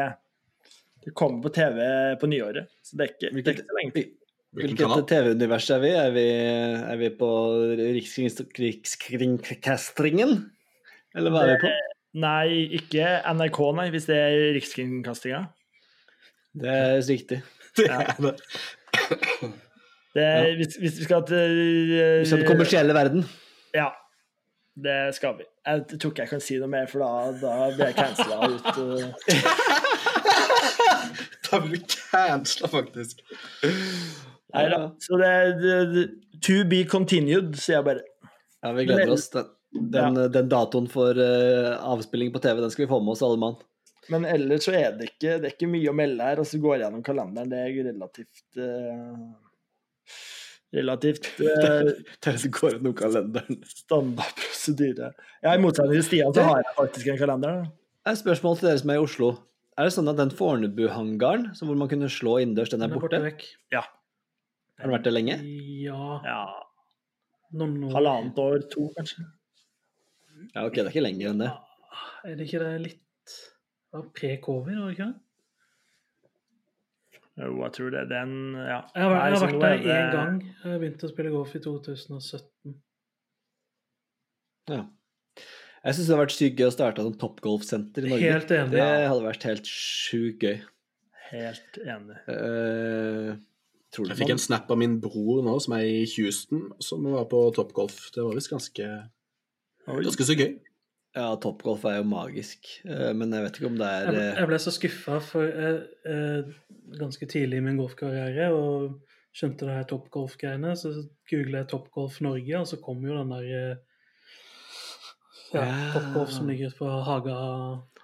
[1.05, 1.77] Det kommer på TV
[2.19, 2.71] på nyåret.
[2.81, 4.07] Så det er ikke, det er ikke så lenge til.
[4.55, 5.07] Hvilket?
[5.09, 5.89] TV-univers er vi?
[5.91, 6.23] Er vi,
[6.93, 7.27] er vi på
[7.77, 10.31] Rikskringkastringen?
[11.17, 11.69] Eller hva er vi på?
[12.17, 12.47] Nei,
[12.79, 13.03] ikke
[13.35, 15.41] NRK, nei, hvis det er Rikskringkastinga.
[16.57, 17.39] Det er riktig.
[17.77, 18.33] Det er det.
[20.17, 21.51] Det er- Hvis, hvis vi skal til
[22.25, 23.21] Som den kommersielle verden.
[23.77, 23.91] Ja,
[24.81, 25.45] det skal vi.
[25.67, 28.65] Jeg tror ikke jeg kan si noe mer, for da, da blir jeg cancela ut.
[28.81, 29.13] eh.
[31.47, 33.21] Da blir du cancela, faktisk.
[34.57, 34.81] Nei da.
[35.03, 35.31] Så det,
[35.63, 36.05] det
[36.45, 38.03] To be continued, sier jeg bare.
[38.61, 39.29] Ja, vi gleder oss.
[39.33, 39.47] Den,
[39.93, 43.39] den, den datoen for uh, avspilling på TV, den skal vi få med oss, alle
[43.41, 43.57] mann.
[44.13, 46.39] Men ellers så er det ikke, det er ikke mye å melde her.
[46.43, 47.49] Og så går jeg gjennom kalenderen.
[47.51, 49.25] Det er relativt uh,
[50.77, 51.89] Relativt uh,
[52.27, 53.59] Det går gjennom kalenderen.
[53.71, 55.11] standard prosedyre.
[55.43, 57.61] Ja, I motsetning til Stian så har jeg faktisk en kalender.
[57.61, 58.11] da.
[58.11, 59.29] Et spørsmål til dere som er i Oslo.
[59.77, 62.99] Er det sånn at den Fornebu-hangaren hvor man kunne slå innendørs, den er Den er
[63.01, 63.25] borte borte?
[63.27, 63.45] vekk.
[64.77, 65.37] Har den vært det lenge?
[65.83, 66.41] Ja, Ja.
[67.57, 69.23] Halvannet år, to, kanskje.
[70.53, 71.51] Ja, ok, det er ikke lenger enn det.
[72.27, 73.37] Er det ikke det litt
[73.95, 75.21] av pre-covid, var det ikke det?
[77.37, 78.81] Jo, jeg tror det er den Ja.
[78.95, 80.37] Jeg har, jeg har vært der én det- gang.
[80.65, 82.75] Jeg begynte å spille golf i 2017.
[84.69, 84.83] Ja.
[85.85, 88.31] Jeg syns det hadde vært sykt gøy å starte et toppgolfsenter i Norge.
[88.33, 88.71] Helt enig.
[88.71, 90.61] Det hadde vært helt sjukt gøy.
[91.31, 92.17] Helt enig.
[92.27, 93.35] Eh,
[93.93, 97.05] tror du Jeg fikk en snap av min bror nå, som er i Houston, som
[97.13, 98.09] var på toppgolf.
[98.15, 98.87] Det var visst ganske,
[99.87, 100.57] ganske så gøy.
[101.17, 104.23] Ja, toppgolf er jo magisk, eh, men jeg vet ikke om det er Jeg ble,
[104.23, 106.49] eh, jeg ble så skuffa for eh,
[106.99, 108.99] ganske tidlig i min golfkarriere og
[109.37, 110.75] skjønte det her toppgolf-greiene.
[110.77, 110.93] Så
[111.29, 113.47] googla jeg Toppgolf Norge, og så kom jo den der
[115.53, 115.65] ja.
[115.95, 117.37] Toppgolf som ligger på Haga,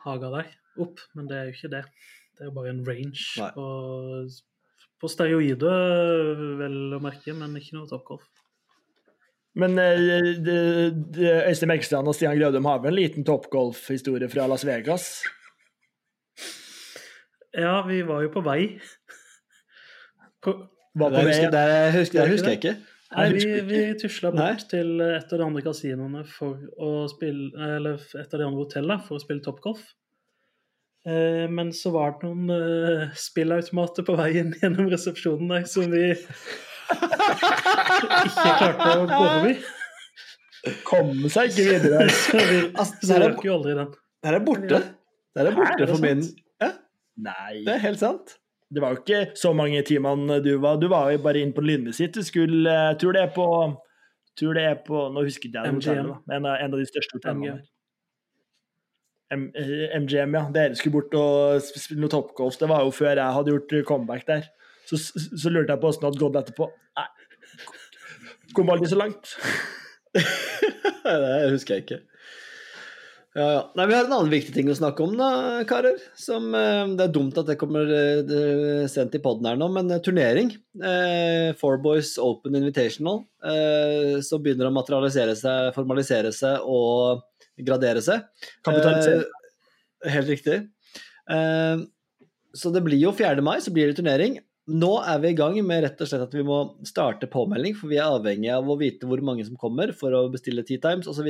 [0.05, 1.01] Haga der, opp.
[1.17, 1.84] Men det er jo ikke det.
[2.34, 3.49] Det er jo bare en range Nei.
[3.55, 3.65] på,
[5.04, 8.24] på steroider, vel å merke, men ikke noe toppgolf.
[9.59, 10.39] Men eh,
[11.46, 15.09] Øystein Megstrand og Stian Grødum har vel en liten toppgolfhistorie fra Las Vegas?
[17.54, 18.63] Ja, vi var jo på vei.
[20.42, 20.55] På,
[20.97, 22.74] på husker, vei det er- husker, det husker jeg ikke.
[23.13, 24.70] Nei, vi, husker vi tusla bort Nei.
[24.71, 29.04] til et av de andre kasinoene for å spille Eller et av de andre hotellene
[29.05, 29.84] for å spille toppgolf.
[31.04, 36.04] Eh, men så var det noen eh, spillautomater på veien gjennom resepsjonen der som vi
[36.93, 39.55] ikke klarte å gå forbi.
[40.88, 42.05] Komme seg ikke videre.
[42.24, 43.89] Så vi Altså, det her er- røk jo aldri den.
[44.24, 44.80] Det er borte.
[44.80, 46.21] Det her er Hæ, borte er for min?
[46.63, 46.70] Ja,
[47.28, 47.55] Nei.
[47.66, 48.38] det er helt sant.
[48.74, 50.80] Det var jo ikke så mange timene du var.
[50.82, 52.16] Du var jo bare inn på Lynne sitt.
[52.16, 53.47] Du skulle Jeg tror det er på
[54.39, 57.20] tror det er på Nå husker jeg det men En av, en av de største
[57.20, 57.59] hotellene
[59.34, 60.36] MGM.
[60.36, 60.43] eh, ja.
[60.55, 62.58] Dere skulle bort og sp- spille noe toppgolf.
[62.60, 64.47] Det var jo før jeg hadde gjort comeback der.
[64.89, 66.70] Så, så, lurte jeg på åssen det hadde gått etterpå.
[67.00, 67.08] Nei.
[68.54, 69.36] Kom aldri så langt.
[70.14, 72.01] det husker jeg ikke.
[73.34, 73.62] Ja, ja.
[73.74, 75.96] Nei, Vi har en annen viktig ting å snakke om, da, karer.
[76.20, 79.89] Som, eh, det er dumt at det kommer eh, sendt i poden her nå, men
[79.89, 80.51] eh, turnering.
[80.78, 83.24] Eh, Four Boys Open Invitational.
[83.42, 87.26] Eh, så begynner det å materialisere seg, formalisere seg og
[87.59, 88.24] gradere seg.
[88.66, 89.28] Kapitalisere.
[90.04, 90.58] Eh, helt riktig.
[91.32, 91.84] Eh,
[92.54, 93.42] så det blir jo 4.
[93.46, 94.39] mai, så blir det turnering.
[94.71, 96.58] Nå er vi i gang med rett og slett at vi må
[96.88, 100.30] starte påmelding, for vi er avhengig av å vite hvor mange som kommer for å
[100.32, 101.28] bestille tea times osv.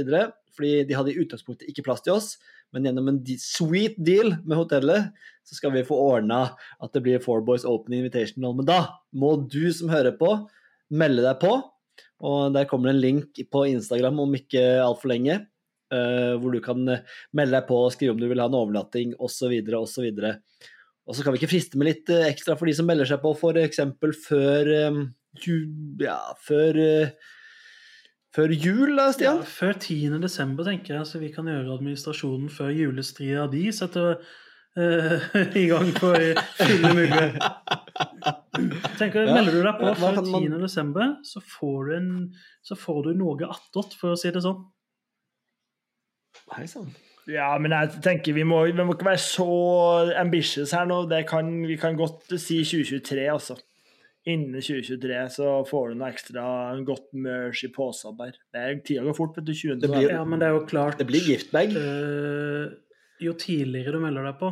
[0.53, 2.35] Fordi de hadde i utgangspunktet ikke plass til oss,
[2.73, 5.09] men gjennom en sweet deal med hotellet,
[5.49, 6.43] så skal vi få ordna
[6.77, 8.53] at det blir Four Boys Open Invitational.
[8.59, 8.79] Men da
[9.17, 10.35] må du som hører på,
[10.93, 11.57] melde deg på.
[12.23, 15.41] Og der kommer det en link på Instagram om ikke altfor lenge,
[15.93, 17.03] eh, hvor du kan eh,
[17.37, 19.53] melde deg på og skrive om du vil ha en overnatting osv.
[19.79, 20.09] osv.
[21.03, 23.21] Og så kan vi ikke friste med litt eh, ekstra for de som melder seg
[23.23, 23.79] på, f.eks.
[24.27, 25.01] før eh,
[25.43, 26.79] ju- ja, før,
[28.33, 29.43] før jul, da, Ja, Stian?
[29.45, 30.19] før 10.
[30.23, 34.17] desember, tenker jeg, så vi kan gjøre administrasjonen før julestria di setter
[35.53, 36.15] i gang for
[36.57, 37.35] fulle mugger.
[38.97, 40.61] Tenker, Ja, Melder du deg på før kan man- 10.
[40.63, 42.07] desember, så får du, en,
[42.65, 44.63] så får du noe attåt, for å si det sånn.
[46.57, 46.89] Hei sann.
[47.29, 49.45] Ja, men jeg tenker vi må, vi må ikke være så
[50.19, 51.03] ambitious her nå.
[51.11, 53.55] Det kan, vi kan godt si 2023, altså.
[54.27, 56.43] Innen 2023 så får du noe ekstra
[56.87, 58.35] godt merch i posen der.
[58.55, 59.53] Det er Tida går fort, vet du.
[59.55, 59.79] 20.
[59.81, 61.75] Det blir- Ja, men det er jo klart Det blir giftbag.
[61.75, 62.71] Uh,
[63.23, 64.49] Jo tidligere du melder deg på,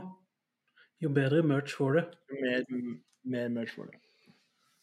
[1.04, 2.02] jo bedre merch får du.
[2.40, 2.64] Mer,
[3.26, 3.98] mer merch får du.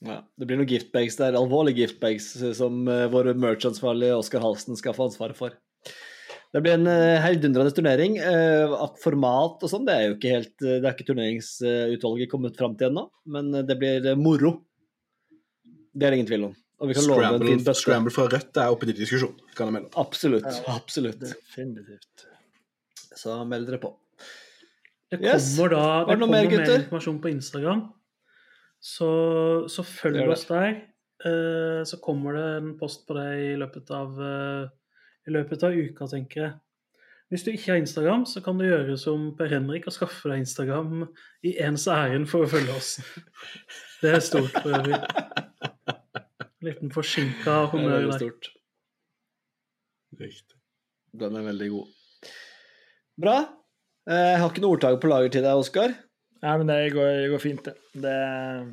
[0.08, 2.26] Ja, det blir noen giftbags der, alvorlige giftbags,
[2.56, 5.56] som uh, vår merch-ansvarlige Oskar Halsen skal få ansvaret for.
[6.54, 8.14] Det blir en uh, heidundrende turnering.
[8.24, 12.30] Eh, at format og sånn, det er jo ikke helt eh, Det er ikke turneringsutvalget
[12.32, 13.04] kommet fram til ennå,
[13.34, 14.54] men eh, det blir eh, moro.
[15.92, 16.56] Det er det ingen tvil om.
[16.78, 19.34] Og vi kan love en fin Scramble, scramble fra Rødt er oppe til diskusjon.
[19.58, 19.92] kan jeg melde.
[19.98, 20.46] Absolutt.
[20.46, 20.76] Ja.
[20.78, 21.20] Absolutt.
[21.20, 22.26] Definitivt.
[23.18, 23.92] Så meld dere på.
[25.10, 25.56] Det Yes.
[25.56, 27.82] kommer da det det kommer mer, mer, informasjon på Instagram.
[28.78, 29.08] Så,
[29.68, 30.76] så følg oss der.
[31.26, 34.68] Eh, så kommer det en post på det i løpet av, eh,
[35.28, 36.54] i løpet av uka, tenker jeg.
[37.28, 40.40] Hvis du ikke har Instagram, så kan du gjøre som Per Henrik og skaffe deg
[40.46, 41.02] Instagram
[41.44, 42.94] i ens ærend for å følge oss.
[44.00, 44.96] Det er stort for øvrig.
[46.64, 48.16] Liten forsinka Det er honnør der.
[48.16, 48.48] stort.
[50.18, 50.56] Riktig.
[51.20, 51.92] Den er veldig god.
[53.20, 53.36] Bra.
[54.08, 55.92] Eh, Jeg har ikke noe ordtak på lager til deg, Oskar.
[56.42, 57.74] Nei, men det går, det går fint, det.
[58.06, 58.66] Det er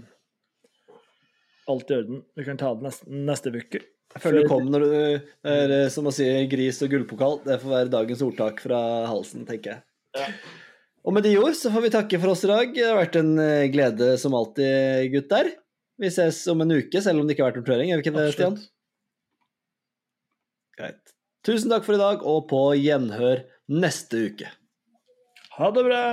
[1.73, 2.23] alt i orden.
[2.37, 3.81] Vi kan ta det neste, neste uke.
[4.15, 7.41] Jeg føler det kom når du Det er eh, som å si gris og gullpokal.
[7.43, 8.79] Det får være dagens ordtak fra
[9.09, 10.29] halsen, tenker jeg.
[11.05, 12.71] Og med de ord så får vi takke for oss i dag.
[12.73, 15.51] Det har vært en eh, glede som alltid, gutter.
[16.01, 17.91] Vi ses om en uke, selv om det ikke har vært noen turnering.
[17.91, 18.57] Er vi ikke det, Stian?
[20.79, 21.15] Greit.
[21.45, 24.49] Tusen takk for i dag, og på gjenhør neste uke.
[25.59, 26.03] Ha det bra!